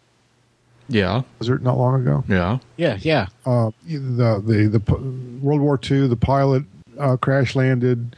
[0.89, 2.23] Yeah, desert not long ago?
[2.27, 3.27] yeah, Yeah, yeah.
[3.45, 4.93] Uh, the the the p-
[5.41, 6.63] World War II, the pilot
[6.99, 8.15] uh, crash landed,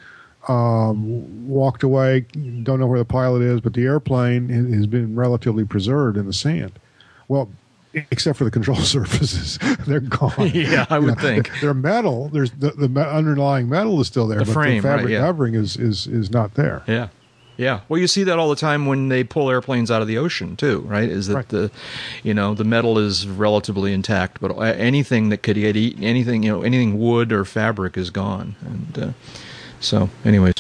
[0.48, 2.22] um, walked away.
[2.64, 6.34] Don't know where the pilot is, but the airplane has been relatively preserved in the
[6.34, 6.72] sand.
[7.28, 7.50] Well,
[7.94, 9.58] except for the control surfaces,
[9.88, 10.34] they're gone.
[10.54, 11.52] Yeah, I You would think.
[11.62, 12.30] they're metal.
[12.30, 15.20] There's the, the underlying metal is still there, The but frame, the right, fabric yeah.
[15.22, 16.84] covering is is is not there.
[16.88, 17.10] yeah.
[17.56, 20.18] Yeah, well, you see that all the time when they pull airplanes out of the
[20.18, 21.08] ocean too, right?
[21.08, 21.50] Is that Right.
[21.50, 21.72] the,
[22.24, 26.52] you know, the metal is relatively intact, but anything that could get eaten, anything you
[26.52, 28.56] know, anything wood or fabric is gone.
[28.66, 29.12] And uh,
[29.80, 30.56] so, anyways,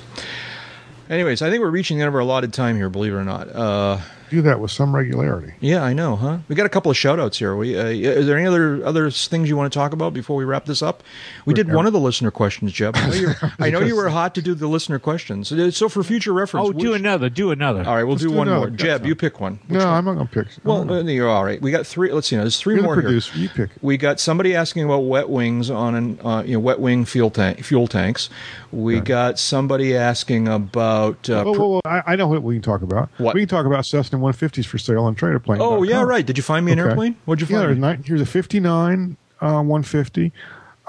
[1.09, 2.89] anyways, I think we're reaching the end of our allotted time here.
[2.89, 3.49] Believe it or not.
[3.49, 3.97] Uh,
[4.33, 5.53] Do that with some regularity.
[5.59, 6.39] yeah, I know, huh?
[6.47, 7.55] We got a couple of shout outs here.
[7.55, 10.43] We, uh, is there any other other things you want to talk about before we
[10.43, 11.03] wrap this up?
[11.45, 12.95] We did one of the listener questions, Jeb.
[12.95, 15.49] I know, you're, I know you were hot to do the listener questions.
[15.49, 17.83] So- So for future reference, Oh, do which- another, do another.
[17.85, 18.69] All right, we'll do, do one another.
[18.69, 18.75] more.
[18.75, 19.59] Jeb, you pick one.
[19.67, 19.93] Which no, one?
[19.93, 20.47] I'm not going to pick.
[20.63, 21.61] Well, I'm gonna- uh, you're all right.
[21.61, 22.11] We got three.
[22.11, 22.35] Let's see.
[22.35, 23.21] Now, there's 3 you're the more here.
[23.35, 23.69] You pick.
[23.83, 27.29] We got somebody asking about wet wings on an uh, you know wet wing fuel
[27.29, 28.29] tank fuel tanks.
[28.71, 31.29] We got somebody asking about.
[31.29, 31.81] Uh, Whoa, pr- whoa, whoa.
[31.85, 33.09] I, I know what we can talk about.
[33.19, 33.35] What?
[33.35, 35.59] We can talk about Cessna 150s for sale on Trade-A-Plane.
[35.61, 36.25] oh yeah, right.
[36.25, 36.89] Did you find me an Okay.
[36.89, 37.15] airplane?
[37.25, 37.79] What'd you find?
[37.81, 37.97] me?
[38.05, 40.31] here's a 59 uh, 150.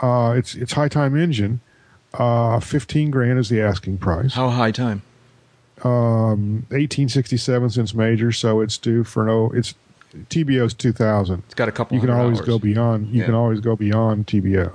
[0.03, 1.61] Uh, it's it's high time engine.
[2.15, 4.35] Uh, 15 grand is the asking price.
[4.35, 5.03] How high time?
[5.83, 9.51] Um, 1867 since major, so it's due for no.
[9.53, 9.75] It's
[10.31, 11.43] TBO's 2000.
[11.47, 12.47] It's got a couple You can always hours.
[12.47, 13.09] go beyond.
[13.09, 13.27] You Yeah.
[13.27, 14.73] can always go beyond TBO.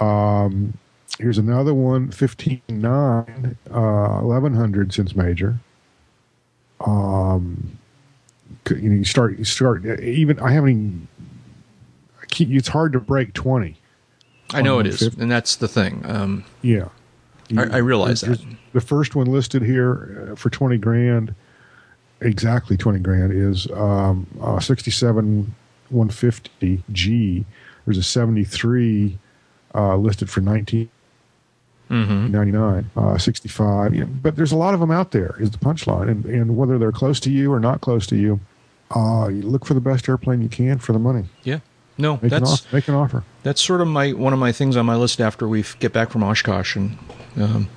[0.00, 0.74] Um,
[1.20, 5.58] here's another one, 15.9, uh, 1100 since major.
[6.80, 7.78] Um,
[8.70, 11.08] you know, you start, you start, even, I haven't even,
[12.22, 13.76] I keep, it's hard to break 20.
[14.54, 15.22] I know it is, 150.
[15.22, 16.02] and that's the thing.
[16.04, 16.88] Um, Yeah.
[17.56, 18.44] I- I realize that.
[18.72, 21.34] The first one listed here uh, for 20 grand,
[22.20, 25.54] exactly 20 grand, is um, uh, 67
[25.92, 27.44] 150G.
[27.84, 29.18] There's a 73
[29.74, 30.40] uh, listed for
[31.88, 33.94] 1999, uh, 65.
[33.94, 36.08] Yeah, but there's a lot of them out there, is the punchline.
[36.10, 38.40] And, and whether they're close to you or not close to you,
[38.94, 41.24] uh, you look for the best airplane you can for the money.
[41.44, 41.60] yeah.
[41.98, 43.24] No, Make, an, that's off, make an offer.
[43.42, 46.10] that's sort of my one of my things on my list after we get back
[46.10, 46.98] from Oshkosh and
[47.38, 47.70] um,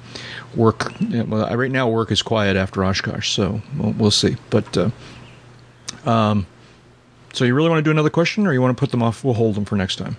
[0.58, 0.92] work.
[1.10, 4.36] Well, right now work is quiet after Oshkosh, so we'll, we'll see.
[4.50, 4.90] But uh,
[6.06, 6.48] um,
[7.32, 9.24] so you really want to do another question, or you want to put them off?
[9.24, 10.18] We'll hold them for next time.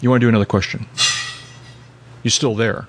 [0.00, 0.86] You want to do another question?
[2.24, 2.88] You still there?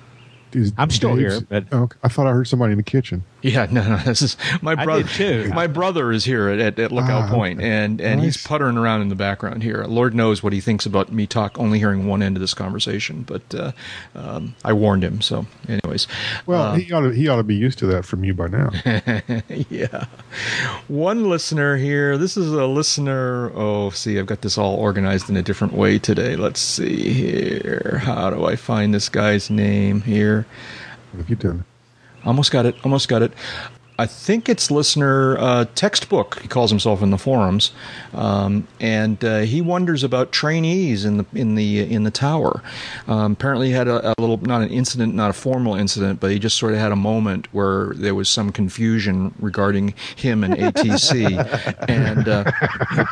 [0.56, 3.22] Is I'm still Dave's- here, but- Oh, I thought I heard somebody in the kitchen.
[3.42, 3.96] Yeah, no, no.
[3.98, 5.04] This is my brother.
[5.04, 5.50] too.
[5.54, 7.68] My brother is here at, at, at Lookout Ah, Point, okay.
[7.70, 9.84] and and he's puttering around in the background here.
[9.84, 13.22] Lord knows what he thinks about me talk, only hearing one end of this conversation.
[13.22, 13.72] But uh,
[14.16, 15.20] um, I warned him.
[15.20, 16.08] So, anyways,
[16.46, 18.48] Well, Uh, he ought to he ought to be used to that from you by
[18.48, 18.70] now.
[19.68, 20.06] yeah.
[20.88, 22.16] One listener here.
[22.18, 23.52] This is a listener.
[23.54, 26.34] Oh, see, I've got this all organized in a different way today.
[26.36, 28.00] Let's see here.
[28.02, 30.45] How do I find this guy's name here?
[31.12, 31.64] What have you done?
[32.24, 32.74] Almost got it.
[32.84, 33.32] Almost got it.
[33.98, 36.40] I think it's listener uh, textbook.
[36.40, 37.72] He calls himself in the forums,
[38.12, 42.62] um, and uh, he wonders about trainees in the in the in the tower.
[43.08, 46.30] Um, apparently, he had a, a little not an incident, not a formal incident, but
[46.30, 50.54] he just sort of had a moment where there was some confusion regarding him and
[50.54, 52.44] ATC, and uh,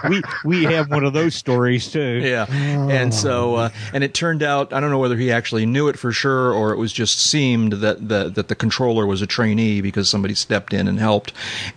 [0.09, 2.21] we we have one of those stories too.
[2.23, 2.47] yeah.
[2.91, 5.99] And so, uh, and it turned out, I don't know whether he actually knew it
[5.99, 9.81] for sure or it was just seemed that the, that the controller was a trainee
[9.81, 11.33] because somebody stepped in and helped.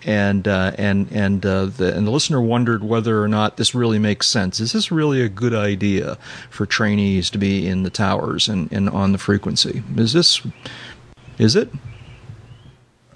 [0.05, 3.99] And, uh, and, and, uh, the, and the listener wondered whether or not this really
[3.99, 4.59] makes sense.
[4.59, 6.17] Is this really a good idea
[6.49, 9.83] for trainees to be in the towers and, and on the frequency?
[9.95, 10.41] Is this,
[11.37, 11.69] is it?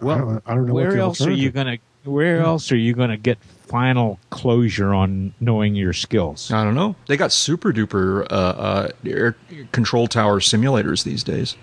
[0.01, 2.71] Well, I don't- I don't know where the else are you going to where else
[2.71, 6.51] are you going to get final closure on knowing your skills?
[6.51, 6.95] I don't know.
[7.05, 9.35] They got super duper, uh, uh, air
[9.71, 11.55] control tower simulators these days.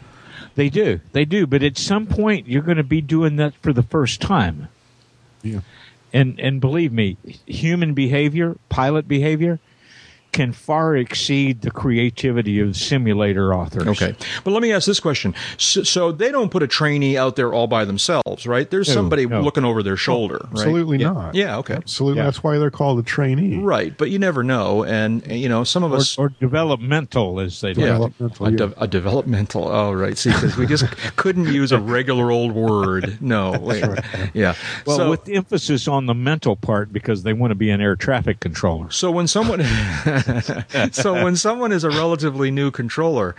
[0.59, 0.99] They do.
[1.13, 4.21] They do, but at some point you're going to be doing that for the first
[4.21, 4.67] time.
[5.41, 5.61] Yeah.
[6.13, 9.61] And and believe me, human behavior, pilot behavior
[10.39, 13.89] can far exceed the creativity of simulator authors.
[13.89, 14.15] Okay,
[14.45, 17.53] but let me ask this question: so, so they don't put a trainee out there
[17.53, 18.71] all by themselves, right?
[18.71, 19.41] There's No, somebody no.
[19.41, 20.53] looking over their oh, shoulder, right?
[20.53, 21.13] Absolutely Yeah.
[21.13, 21.35] not.
[21.35, 22.19] Yeah, okay, Absolutely.
[22.19, 22.25] Yeah.
[22.27, 23.59] That's why they're called a trainee.
[23.59, 23.97] right.
[23.99, 26.17] But you never know, and you know, some of Or, us.
[26.17, 27.87] or developmental, as they yeah.
[27.99, 28.57] Developmental, a, yeah.
[28.59, 29.67] de- a developmental.
[29.69, 30.17] Oh, right.
[30.17, 30.85] See, because we just
[31.17, 33.19] couldn't use a regular old word.
[33.21, 33.85] No, wait.
[34.35, 34.55] yeah.
[34.87, 37.97] Well, so, with emphasis on the mental part because they want to be an air
[37.97, 38.91] traffic controller.
[38.91, 39.61] So when someone,
[40.93, 43.35] so when someone is a relatively new controller,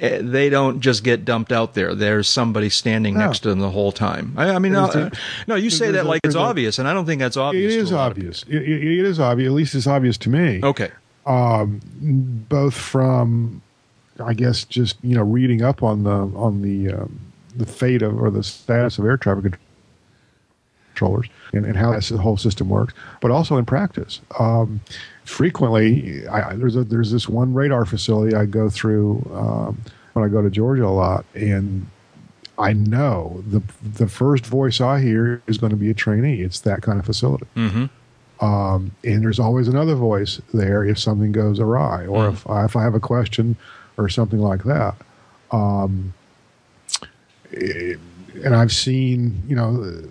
[0.00, 1.94] eh, they don't just get dumped out there.
[1.94, 3.26] There's somebody standing No.
[3.26, 4.34] next to them the whole time.
[4.36, 7.36] I, I mean, no, you say that like it's obvious, and I don't think that's
[7.36, 7.74] obvious.
[7.74, 8.42] to is a lot of obvious.
[8.48, 9.48] It, it- it is obvious.
[9.48, 10.60] At least it's obvious to me.
[10.62, 10.90] Okay.
[11.26, 13.60] Both from,
[14.22, 17.20] I guess, just you know, reading up on the on the um,
[17.56, 19.58] the fate of or the status of air traffic
[20.98, 24.20] controllers and, and how that whole system works, but also in practice.
[24.38, 24.80] Um,
[25.24, 29.80] frequently, I, I- there's a, there's this one radar facility I go through um,
[30.12, 31.86] when I go to Georgia a lot, and
[32.58, 36.42] I know the the first voice I hear is going to be a trainee.
[36.42, 37.46] It's that kind of facility.
[37.56, 37.86] Mm-hmm.
[38.44, 42.76] Um, and there's always another voice there if something goes awry or if, I, if
[42.76, 43.56] I have a question
[43.96, 44.94] or something like that.
[45.50, 46.14] Um,
[47.52, 47.94] eh,
[48.44, 50.04] and I've seen, you know,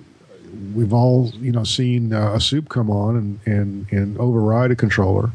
[0.74, 4.76] we've all, you know, seen uh, a soup come on and, and, and override a
[4.76, 5.32] controller.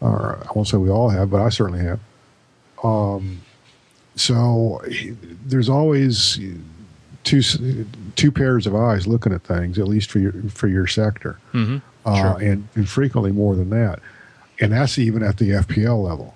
[0.00, 2.00] Or I won't say we all have, but I certainly have.
[2.82, 3.40] Um,
[4.16, 4.82] so
[5.46, 6.38] there's always
[7.24, 7.40] two
[8.16, 11.78] two pairs of eyes looking at things, at least for your for your sector Mm-hmm.
[12.04, 12.42] uh, Sure.
[12.42, 14.00] and, and frequently more than that.
[14.60, 16.34] And that's even at the FPL level.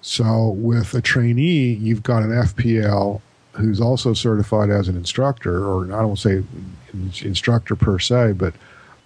[0.00, 3.20] So with a trainee, you've got an FPL
[3.52, 6.44] who's also certified as an instructor, or I don't say
[6.92, 8.54] instructor per se, but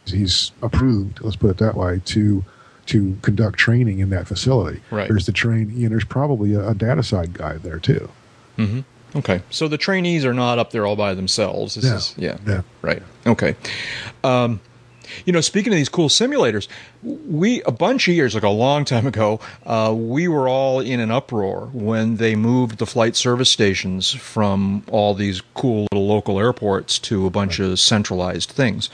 [0.06, 1.20] he's approved.
[1.22, 2.44] Let's put it that way to
[2.86, 4.80] to conduct training in that facility.
[4.90, 5.08] Right.
[5.08, 8.10] There's the trainee, and there's probably a, a data side guy there too.
[8.58, 8.80] Mm-hmm.
[9.18, 9.42] Okay.
[9.50, 11.74] So the trainees are not up there all by themselves.
[11.76, 11.94] This No.
[11.96, 12.38] is yeah.
[12.46, 12.64] No.
[12.82, 13.02] Right.
[13.26, 13.54] Okay.
[14.24, 14.60] Um,
[15.24, 16.68] You know, speaking of these cool simulators,
[17.02, 21.00] we a bunch of years, like a long time ago, uh, we were all in
[21.00, 26.38] an uproar when they moved the flight service stations from all these cool little local
[26.38, 28.88] airports to a bunch of centralized things.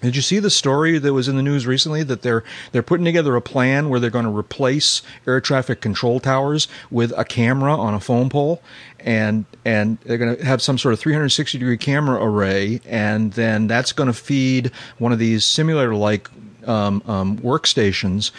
[0.00, 2.42] Did you see the story that was in the news recently that they're
[2.72, 7.12] they're putting together a plan where they're going to replace air traffic control towers with
[7.16, 8.62] a camera on a phone pole
[8.98, 13.66] and and they're going to have some sort of 360 degree camera array and then
[13.66, 16.30] that's going to feed one of these simulator like
[16.66, 18.30] um, um, workstations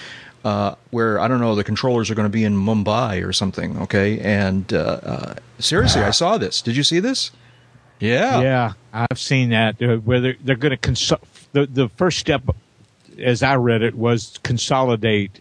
[0.44, 3.78] uh, where I don't know the controllers are going to be in Mumbai or something.
[3.84, 6.62] Okay, and uh, uh, seriously, I saw this.
[6.62, 7.32] Did you see this?
[8.00, 9.80] Yeah, Yeah, I've seen that.
[10.04, 11.22] Where they're, they're going to consol-
[11.54, 12.44] the the first step,
[13.20, 15.40] as I read it, was consolidate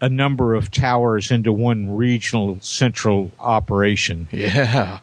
[0.00, 5.00] a number of towers into one regional central operation, yeah,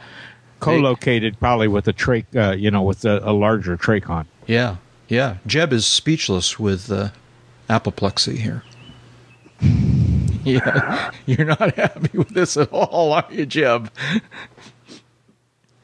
[0.59, 4.25] co-located probably with a tra- uh, you know, with a, a larger Tracon.
[4.47, 5.37] yeah, yeah.
[5.47, 7.09] Jeb is speechless with uh,
[7.69, 8.63] apoplexy here.
[10.43, 13.91] yeah, you're not happy with this at all, are you, Jeb?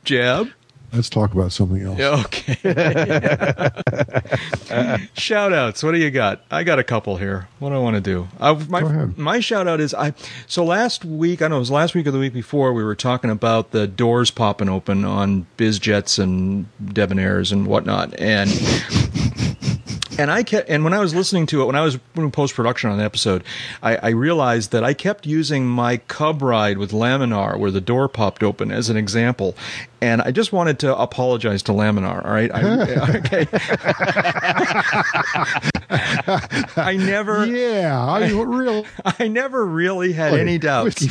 [0.04, 0.50] Jeb.
[0.92, 2.00] Let's talk about something else.
[2.26, 2.56] Okay.
[5.14, 5.84] shout outs.
[5.84, 6.42] What do you got?
[6.50, 7.48] I got a couple here.
[7.60, 8.28] What do I want to do?
[8.40, 9.18] Uh, my Go ahead.
[9.18, 10.14] my shout out is I.
[10.48, 12.84] So last week, I don't know, it was last week or the week before, we
[12.84, 18.50] were talking about the doors popping open on BizJets and Debonairs and whatnot, and.
[20.18, 22.54] And I kept, and when I was listening to it, when I was doing post
[22.54, 23.42] production on the episode,
[23.82, 28.10] I, I realized that I kept using my Cub ride with Laminar, where the door
[28.10, 29.56] popped open, as an example.
[30.02, 32.24] And I just wanted to apologize to Laminar.
[32.26, 32.62] All right, I,
[33.18, 33.48] okay.
[36.76, 38.86] I never, Yeah, I real
[39.20, 41.02] I never really had any doubts.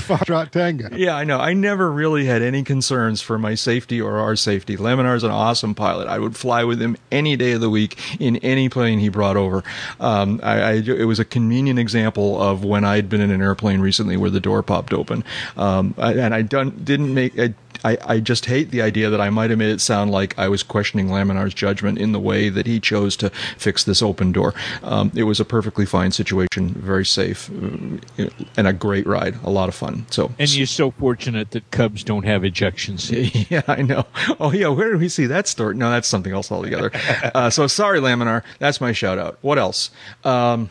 [0.96, 1.38] Yeah, I know.
[1.38, 4.76] I never really had any concerns for my safety or our safety.
[4.76, 6.08] Laminar is an awesome pilot.
[6.08, 9.36] I would fly with him any day of the week in any plane he brought
[9.36, 9.62] over.
[10.00, 13.80] Um, I, I, it was a convenient example of when I'd been in an airplane
[13.80, 15.24] recently where the door popped open.
[15.56, 17.38] Um, and I done, didn't make.
[17.38, 17.54] I,
[17.84, 20.48] I, I just hate the idea that I might have made it sound like I
[20.48, 24.54] was questioning Laminar's judgment in the way that he chose to fix this open door.
[24.82, 29.50] Um, it was a perfectly fine situation, very safe, uh, and a great ride, a
[29.50, 30.06] lot of fun.
[30.10, 33.50] So, And you're so fortunate that Cubs don't have ejection seats.
[33.50, 34.06] yeah, I know.
[34.40, 34.68] Oh, yeah.
[34.68, 35.74] Where did we see that story?
[35.74, 36.90] No, that's something else altogether.
[37.34, 38.42] uh, so sorry, Laminar.
[38.58, 39.38] That's my shout out.
[39.40, 39.90] What else?
[40.24, 40.70] Um,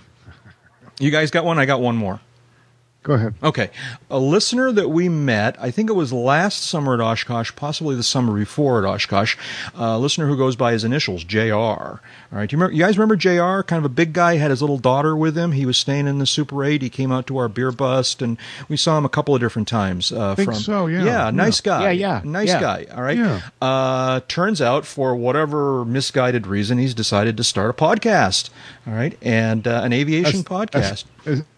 [1.00, 1.60] you guys got one?
[1.60, 2.20] I got one more.
[3.08, 3.36] Go ahead.
[3.42, 3.70] Okay.
[4.10, 8.04] A listener that we met, I think it was last summer at Oshkosh, possibly the
[8.04, 9.38] summer before at Oshkosh,
[9.76, 11.54] a listener who goes by his initials, JR.
[11.54, 12.00] All
[12.34, 12.50] right.
[12.50, 13.62] Do you, remember, you guys remember JR?
[13.64, 15.54] Kind of a big guy, had his little daughter with him.
[15.54, 16.82] He was staying in the Super 8.
[16.82, 18.38] He came out to our beer bust, and
[18.68, 20.12] we saw him a couple of different times.
[20.12, 21.06] Uh, Think from, so, yeah.
[21.06, 21.92] Yeah, nice guy.
[21.92, 22.60] Yeah, yeah, Nice yeah.
[22.60, 22.88] guy.
[22.94, 23.18] All right.
[23.18, 23.40] Yeah.
[23.62, 28.50] Uh, turns out, for whatever misguided reason, he's decided to start a podcast.
[28.86, 29.18] All right.
[29.22, 30.72] And uh, an aviation podcast.
[30.72, 31.06] That's-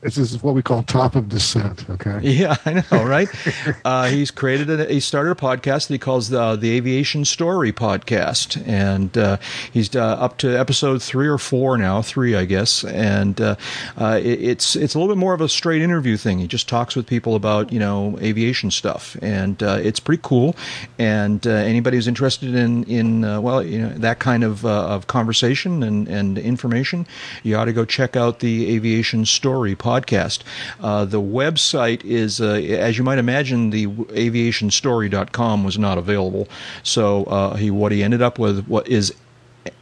[0.02, 1.90] This is what we call top of descent.
[1.90, 2.20] Okay.
[2.40, 3.28] Yeah, I know, right?
[3.86, 7.74] uh, he's created a, he started a podcast that he calls the the Aviation Story
[7.74, 9.38] Podcast, and uh,
[9.74, 12.86] he's uh, up to episode three or four now, three, I guess.
[12.86, 13.56] And uh,
[13.98, 16.40] uh, it, it's it's a little bit more of a straight interview thing.
[16.40, 20.56] He just talks with people about you know aviation stuff, and uh, it's pretty cool.
[20.98, 24.88] And uh, anybody who's interested in in uh, well, you know that kind of uh,
[24.88, 27.06] of conversation and and information,
[27.44, 30.41] you ought to go check out the Aviation Story podcast.
[30.80, 36.47] Uh, the website is, uh, as you might imagine, the aviationstory.com was not available.
[36.84, 39.14] So uh, he what he ended up with what is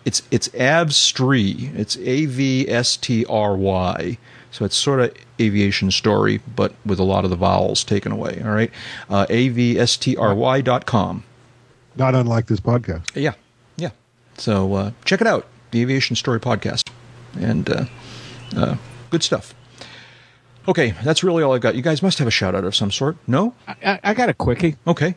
[0.06, 1.76] it's it's Avstry.
[1.76, 4.18] It's A V S T R Y.
[4.52, 8.42] So it's sort of aviation story, but with a lot of the vowels taken away.
[8.44, 8.72] All right,
[9.10, 11.24] uh, avstry dot com.
[11.96, 13.16] Not unlike this podcast.
[13.16, 13.34] Yeah,
[13.76, 13.90] yeah.
[14.38, 16.90] So uh, check it out, the Aviation Story podcast,
[17.40, 17.86] and uh,
[18.56, 18.78] uh,
[19.10, 19.54] good stuff.
[20.68, 21.76] Okay, that's really all I got.
[21.76, 23.18] You guys must have a shout out of some sort.
[23.26, 23.54] No?
[23.68, 24.76] I, I got a quickie.
[24.86, 25.16] Okay.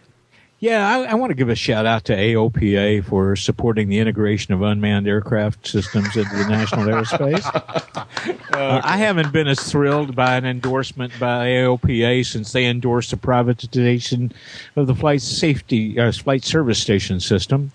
[0.60, 4.52] Yeah, I, I want to give a shout out to AOPA for supporting the integration
[4.52, 8.06] of unmanned aircraft systems into the national airspace.
[8.52, 13.16] Uh, I haven't been as thrilled by an endorsement by AOPA since they endorsed the
[13.16, 14.32] privatization
[14.76, 17.72] of the flight safety uh, flight service station system.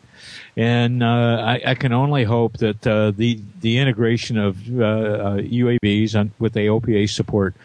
[0.58, 5.38] And uh, I, I can only hope that uh, the the integration of uh, uh,
[5.38, 7.56] UAVs on, with AOPA support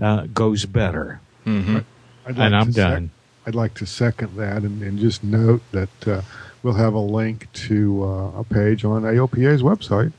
[0.00, 1.20] uh, goes better.
[2.26, 3.10] I'd And I'm sec- done.
[3.46, 6.22] I'd like to second that and, and just note that uh,
[6.62, 10.12] we'll have a link to uh, a page on AOPA's website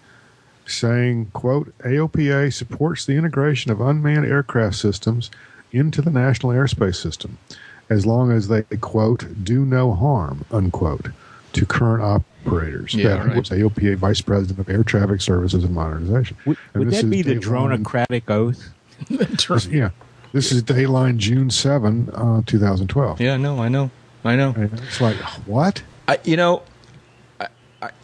[0.66, 5.30] saying, quote, AOPA supports the integration of unmanned aircraft systems
[5.72, 7.38] into the national airspace system
[7.90, 11.08] as long as they, quote, do no harm, unquote.
[11.54, 12.94] To current operators.
[12.94, 13.38] Yeah, that right.
[13.38, 16.38] was AOPA Vice President of Air Traffic Services and Modernization.
[16.46, 18.70] Would, And would this that is be the dronocratic oath?
[19.10, 19.90] this- yeah,
[20.34, 23.22] this is Dayline June 7, uh, 2012.
[23.22, 23.92] yeah, no, I know,
[24.24, 24.54] I know.
[24.58, 25.16] And it's like,
[25.48, 25.84] what?
[26.08, 26.64] I, you know,
[27.40, 27.48] I,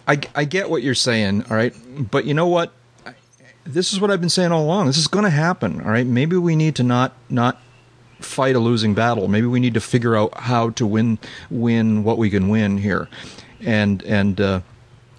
[0.08, 1.74] I, I get what you're saying, all right,
[2.12, 2.72] but you know what?
[3.06, 3.14] I,
[3.66, 4.88] this is what I've been saying all along.
[4.88, 6.06] This is going to happen, all right.
[6.06, 7.62] Maybe we need to not not
[8.20, 9.28] fight a losing battle.
[9.28, 13.08] Maybe we need to figure out how to win win what we can win here,
[13.62, 14.62] and and uh,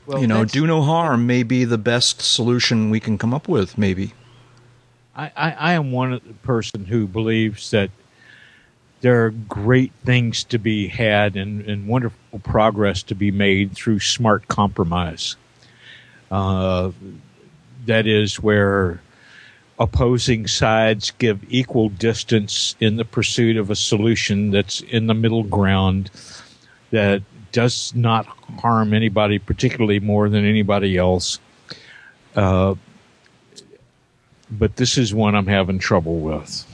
[0.06, 3.48] Well, you know, do no harm may be the best solution we can come up
[3.48, 3.76] with.
[3.78, 4.12] Maybe.
[5.14, 7.90] I, I, I am one of the person who believes that
[9.00, 14.00] there are great things to be had and, and wonderful progress to be made through
[14.00, 15.36] smart compromise.
[16.30, 16.92] Uh,
[17.86, 19.00] that is where
[19.80, 25.42] opposing sides give equal distance in the pursuit of a solution that's in the middle
[25.42, 26.10] ground
[26.90, 28.26] that does not
[28.60, 31.38] harm anybody particularly more than anybody else.
[32.36, 32.74] Uh,
[34.50, 36.66] but this is one I'm having trouble with.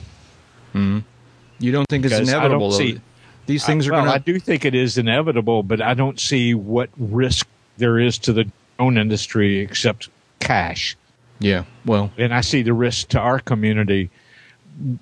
[0.75, 2.71] You don't think it's Because I don't inevitable?
[2.73, 3.01] see-
[3.47, 6.53] These things are well, going I do think it is inevitable, but I don't see
[6.53, 7.47] what risk
[7.77, 10.95] there is to the drone industry except cash.
[11.39, 11.63] Yeah.
[11.85, 12.11] Well.
[12.17, 14.09] And I see the risk to our community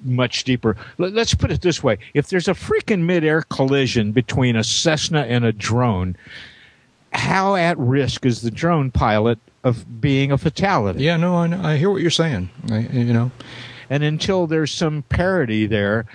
[0.04, 0.78] much deeper.
[0.98, 5.22] Let- Let's put it this way: if there's a freaking midair collision between a Cessna
[5.22, 6.16] and a drone,
[7.14, 11.04] how at risk is the drone pilot of being a fatality?
[11.04, 11.18] Yeah.
[11.18, 11.36] No.
[11.36, 12.50] I know, I hear what you're saying.
[12.72, 13.32] I, you know.
[13.90, 16.06] And until there's some parity there,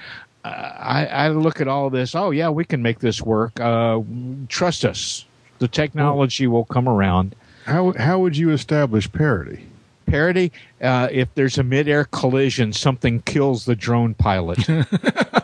[0.45, 2.15] uh, I, I look at all this.
[2.15, 3.59] Oh yeah, we can make this work.
[3.61, 4.01] Uh,
[4.49, 5.25] trust us.
[5.61, 7.37] The technology will come around.
[7.67, 9.67] How, how would you establish parity?
[10.11, 10.53] Parity.
[10.81, 14.59] Uh, if there's a midair collision, something kills the drone pilot.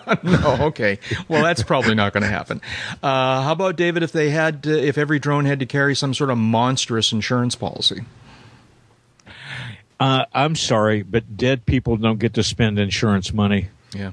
[0.09, 1.01] Oh, okay.
[1.29, 2.61] Well, that's probably not going to happen.
[3.03, 4.05] Uh, how about David?
[4.05, 7.57] If they had, to, if every drone had to carry some sort of monstrous insurance
[7.57, 8.03] policy?
[9.99, 13.69] uh, I'm sorry, but dead people don't get to spend insurance money.
[13.95, 14.13] Yeah.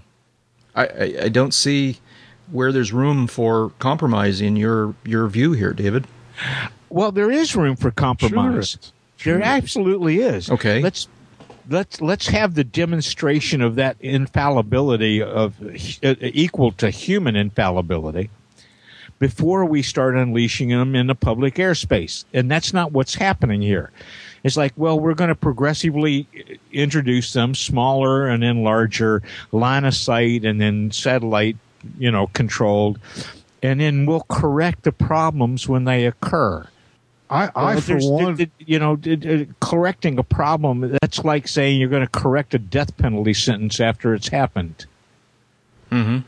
[0.76, 2.00] I, I, I don't see
[2.52, 6.08] where there's room for compromise in your your view here, David.
[6.90, 8.78] Well, there is room for compromise.
[8.82, 8.93] is.
[9.24, 10.50] There absolutely is.
[10.50, 10.82] Okay.
[10.82, 11.08] Let's
[11.70, 18.30] let's let's have the demonstration of that infallibility of uh, equal to human infallibility
[19.20, 22.26] before we start unleashing them in the public airspace.
[22.34, 23.92] And that's not what's happening here.
[24.44, 26.28] It's like, well, we're going to progressively
[26.74, 31.56] introduce them smaller and then larger, line of sight and then satellite,
[31.98, 33.00] you know, controlled.
[33.62, 36.68] And then we'll correct the problems when they occur.
[37.34, 40.96] I, I Well, for there's- one, d- d- you know, d- d- correcting a problem,
[41.02, 44.86] that's like saying you're going to correct a death penalty sentence after it's happened.
[45.92, 46.20] Mm-hmm.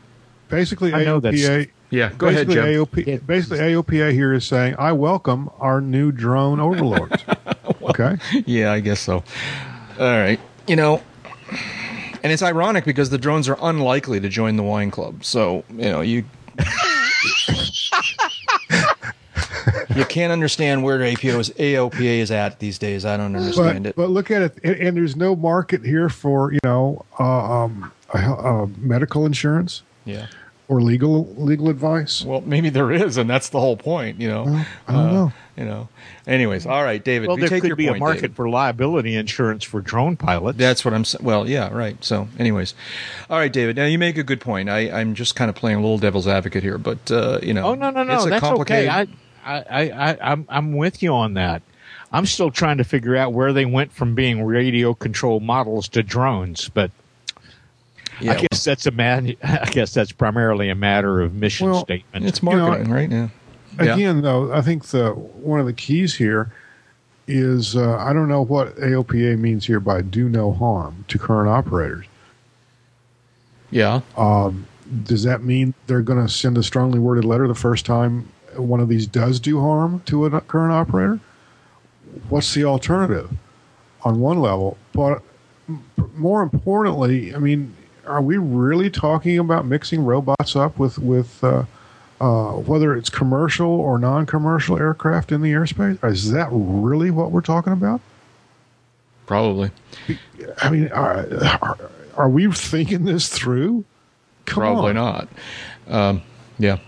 [0.48, 1.70] basically I know that's- AOPA.
[1.88, 2.10] Yeah.
[2.18, 2.84] Go ahead, basically, Jim.
[2.84, 7.22] AOP, basically, AOPA here is saying, I welcome our new drone overlords.
[7.82, 8.16] okay?
[8.44, 9.22] Yeah, I guess so.
[9.98, 10.40] All right.
[10.66, 11.00] You know,
[12.24, 15.24] and it's ironic because the drones are unlikely to join the wine club.
[15.24, 16.24] So, you know, you
[19.96, 23.04] you can't understand where APO is, AOPA is at these days.
[23.04, 23.96] I don't understand But, it.
[23.96, 27.92] but look at it, and, and there's no market here for, you know, uh, um,
[28.14, 30.26] uh, uh, medical insurance yeah.
[30.68, 32.24] or legal legal advice.
[32.24, 34.20] Well, maybe there is, and that's the whole point.
[34.20, 34.44] You know.
[34.44, 35.32] Well, I don't know.
[35.56, 35.88] You know.
[36.26, 37.28] Anyways, all right, David.
[37.28, 38.36] Well, we there take could your be point, a market David.
[38.36, 40.58] for liability insurance for drone pilots.
[40.58, 41.24] That's what I'm saying.
[41.24, 42.02] Well, yeah, right.
[42.04, 42.74] So, anyways,
[43.30, 43.76] all right, David.
[43.76, 44.68] Now you make a good point.
[44.68, 47.64] I, I'm just kind of playing a little devil's advocate here, but uh, you know.
[47.66, 49.00] oh no, no, no, it's a that's complicated- okay.
[49.00, 49.06] I,
[49.46, 51.62] I, I, I, I'm, I'm with you on that.
[52.12, 56.02] I'm still trying to figure out where they went from being radio controlled models to
[56.02, 56.90] drones, but
[58.20, 59.36] yeah, I guess that's a man.
[59.42, 62.26] I guess that's primarily a matter of mission Well, statement.
[62.26, 63.10] it's you know, marketing, right?
[63.10, 63.28] Yeah.
[63.80, 63.94] Yeah.
[63.94, 66.50] Again, though, I think the one of the keys here
[67.26, 71.50] is uh, I don't know what AOPA means here by do no harm to current
[71.50, 72.06] operators.
[73.70, 74.00] Yeah.
[75.04, 78.80] Does that mean they're going to send a strongly worded letter the first time one
[78.80, 81.20] of these does do harm to a current operator?
[82.28, 83.30] What's the alternative
[84.02, 84.76] on one level?
[84.92, 85.22] But
[86.14, 87.74] more importantly, I mean,
[88.06, 91.64] are we really talking about mixing robots up with with uh,
[92.20, 96.02] uh, whether it's commercial or non-commercial aircraft in the airspace?
[96.04, 98.00] Is that really what we're talking about?
[99.26, 99.70] Probably.
[100.62, 101.26] I mean, are,
[101.60, 101.78] are,
[102.14, 103.84] are we thinking this through?
[104.44, 104.94] Come Probably on.
[104.94, 105.28] not.
[105.88, 106.22] Um,
[106.58, 106.78] yeah.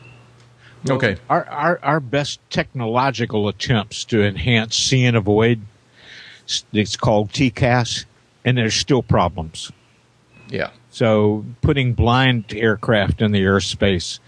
[0.89, 1.17] Okay.
[1.29, 5.61] Our, our our best technological attempts to enhance see and avoid.
[6.73, 8.05] It's called TCAS,
[8.45, 9.71] and there's still problems.
[10.49, 10.71] Yeah.
[10.91, 14.19] So putting blind aircraft in the airspace,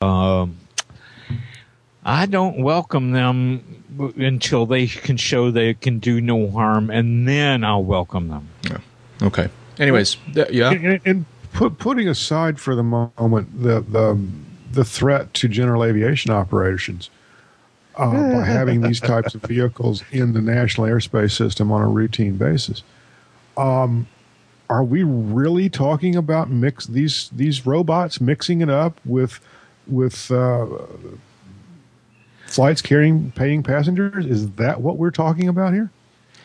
[0.00, 0.58] um,
[2.04, 3.84] I don't welcome them
[4.16, 8.48] until they can show they can do no harm, and then I'll welcome them.
[8.62, 8.78] Yeah.
[9.22, 9.48] Okay.
[9.78, 10.70] Anyways, th- yeah.
[10.70, 14.20] And, and, and put, putting aside for the moment the the,
[14.70, 17.10] the threat to general aviation operations
[17.96, 22.36] uh, by having these types of vehicles in the national airspace system on a routine
[22.36, 22.82] basis,
[23.56, 24.06] um,
[24.68, 29.40] are we really talking about mix these these robots mixing it up with
[29.86, 30.66] with uh,
[32.46, 34.24] flights carrying paying passengers?
[34.24, 35.90] Is that what we're talking about here?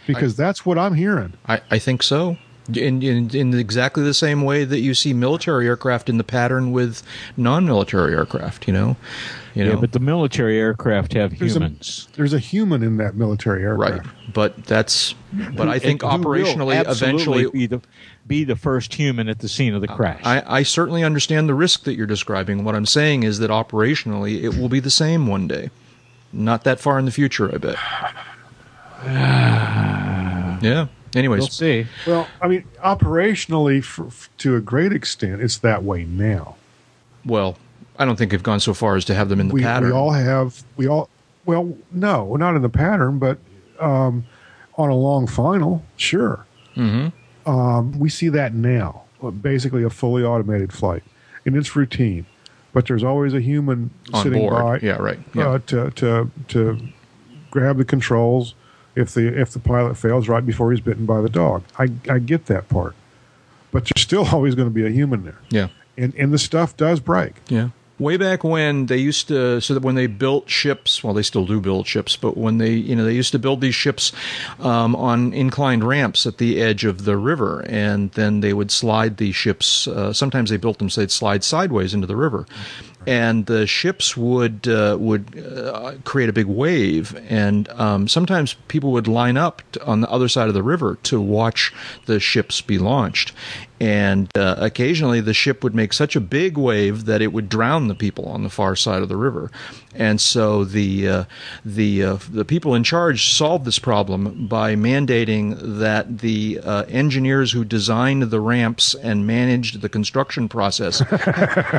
[0.07, 1.33] Because that's what I'm hearing.
[1.47, 2.37] I, I think so.
[2.73, 6.71] In, in in exactly the same way that you see military aircraft in the pattern
[6.71, 7.03] with
[7.37, 8.97] non-military aircraft, you know,
[9.53, 12.07] you know, Yeah, but the military aircraft have There's a- humans.
[12.15, 13.97] There's a human in that military aircraft, right.
[13.99, 14.33] aircraft.
[14.33, 15.13] But that's,
[15.55, 17.81] but I think operationally, eventually, be the
[18.27, 20.21] be the first human at the scene of the crash.
[20.25, 22.63] I, I certainly understand the risk that you're describing.
[22.63, 25.69] What I'm saying is that operationally, it will be the same one day.
[26.33, 27.75] Not that far in the future, I bet.
[30.63, 30.87] yeah.
[31.15, 31.87] Anyways, we'll see.
[32.05, 34.09] Well, I mean, operationally, for,
[34.39, 36.55] to a great extent, it's that way now.
[37.25, 37.57] well,
[37.97, 39.87] I don't think they've gone so far as to have them in the We, pattern.
[39.89, 41.07] we all have, we all,
[41.45, 43.37] well, no, not in the pattern, but
[43.79, 44.25] um,
[44.77, 46.45] on a long final, sure.
[46.75, 47.49] Mm-hmm.
[47.49, 49.03] Um, we see that now,
[49.41, 51.03] basically a fully automated flight,
[51.45, 52.25] and it's routine.
[52.73, 54.81] But there's always a human on sitting board.
[54.81, 55.19] by, Yeah, right.
[55.33, 55.51] Yeah.
[55.51, 56.77] uh, to to to
[57.49, 58.55] grab the controls
[58.95, 61.63] if the if the pilot fails right before he's bitten by the dog.
[61.77, 62.95] I I get that part,
[63.71, 65.67] but there's still always going to be a human there, yeah.
[65.97, 67.35] and and the stuff does break.
[67.47, 67.69] Yeah.
[67.97, 71.45] Way back when they used to, so that when they built ships, well, they still
[71.45, 74.11] do build ships, but when they, you know, they used to build these ships
[74.59, 79.15] um, on inclined ramps at the edge of the river, and then they would slide
[79.15, 79.87] these ships.
[79.87, 82.45] Uh, sometimes they built them so they'd slide sideways into the river,
[83.07, 88.91] and the ships would uh, would uh, create a big wave, and um, sometimes people
[88.91, 91.73] would line up on the other side of the river to watch
[92.05, 93.31] the ships be launched,
[93.79, 97.87] and uh, occasionally the ship would make such a big wave that it would drown
[97.87, 99.51] the people on the far side of the river,
[99.93, 101.23] and so the uh,
[101.63, 107.51] the uh, the people in charge solved this problem by mandating that the uh, engineers
[107.51, 110.99] who designed the ramps and managed the construction process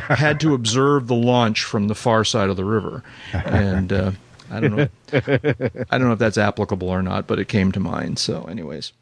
[0.09, 3.03] had to observe the launch from the far side of the river,
[3.33, 3.93] and.
[3.93, 4.13] Uh,
[4.49, 4.89] I don't know.
[5.13, 8.21] I don't know if that's applicable or not, but it came to mind.
[8.21, 8.93] So, anyways,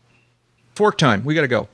[0.74, 1.24] fork time.
[1.24, 1.68] We got to go.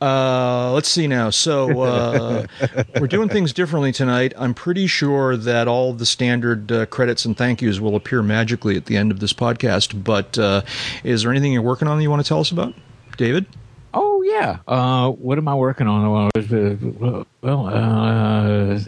[0.00, 1.30] Uh, let's see now.
[1.30, 2.46] So uh,
[3.00, 4.34] we're doing things differently tonight.
[4.36, 8.76] I'm pretty sure that all the standard uh, credits and thank yous will appear magically
[8.76, 10.04] at the end of this podcast.
[10.04, 10.62] But uh,
[11.02, 12.74] is there anything you're working on that you want to tell us about,
[13.16, 13.46] David?
[13.94, 14.58] Oh yeah.
[14.68, 16.10] Uh, what am I working on?
[16.10, 18.78] Well, uh, Well, uh,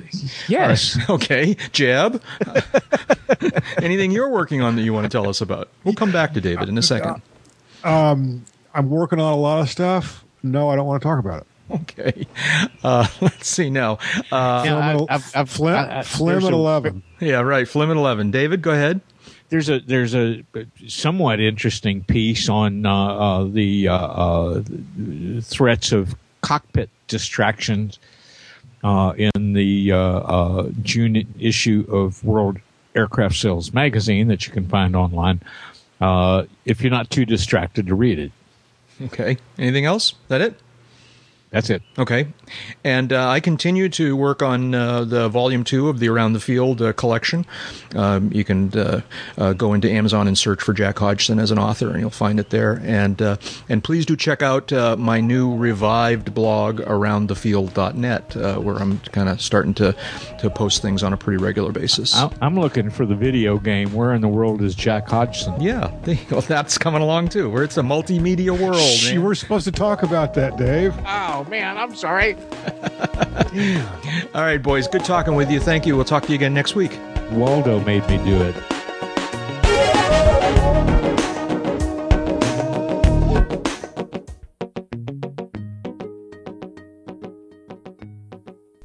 [0.46, 0.98] yes.
[1.10, 2.22] Okay, Jeb.
[3.82, 5.68] anything you're working on that you want to tell us about?
[5.84, 7.22] We'll come back to David in a second.
[8.78, 10.24] I'm working on a lot of stuff.
[10.42, 11.46] No, I don't want to talk about it.
[11.70, 12.26] Okay.
[12.84, 13.98] Uh, let's see now.
[14.30, 17.02] Uh, Yeah, Flim, I've- I've- I've- Flim, I- I- Flim there's at a- 11.
[17.20, 17.66] yeah, right.
[17.68, 18.30] Flim at 11.
[18.30, 19.00] David, go ahead.
[19.50, 20.44] there's a there's a
[20.86, 24.62] somewhat interesting piece on uh, uh, the uh, uh,
[25.40, 27.98] threats of cockpit distractions
[28.84, 32.58] uh, in the uh, uh, June issue of World
[32.94, 35.40] Aircraft Sales magazine that you can find online.
[36.00, 38.32] Uh, if you're not too distracted to read it,
[39.06, 39.36] Okay.
[39.58, 40.14] Anything else?
[40.28, 40.54] That it?
[41.50, 41.82] That's it.
[41.98, 42.28] Okay.
[42.84, 46.40] And uh, I continue to work on uh, the volume two of the Around the
[46.40, 47.46] Field uh, collection.
[47.94, 49.00] Um, you can uh,
[49.36, 52.38] uh, go into Amazon and search for Jack Hodgson as an author, and you'll find
[52.38, 52.80] it there.
[52.84, 53.36] And uh,
[53.68, 59.28] and please do check out uh, my new revived blog, AroundTheField.net, uh, where I'm kind
[59.28, 59.94] of starting to
[60.40, 62.14] to post things on a pretty regular basis.
[62.14, 63.92] I- I'm looking for the video game.
[63.92, 65.60] Where in the world is Jack Hodgson?
[65.60, 65.90] yeah,
[66.30, 68.76] Well, that's coming along too, where it's a multimedia world.
[68.80, 70.94] Shh, you were supposed to talk about that, Dave.
[71.38, 72.34] Oh man, I'm sorry.
[74.34, 74.88] All right, boys.
[74.88, 75.60] Good talking with you.
[75.60, 75.94] Thank you.
[75.94, 76.98] We'll talk to you again next week.
[77.30, 78.56] Waldo made me do it.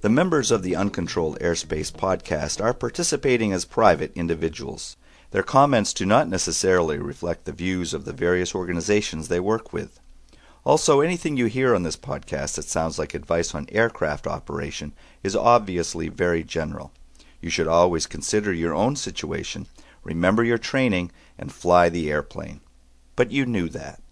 [0.01, 4.95] The members of the Uncontrolled Airspace podcast are participating as private individuals.
[5.31, 9.99] Their comments do not necessarily reflect the views of the various organizations they work with.
[10.65, 15.35] Also, anything you hear on this podcast that sounds like advice on aircraft operation is
[15.35, 16.93] obviously very general.
[17.41, 19.67] You should always consider your own situation,
[20.03, 22.61] remember your training, and fly the airplane.
[23.17, 24.02] But you knew that.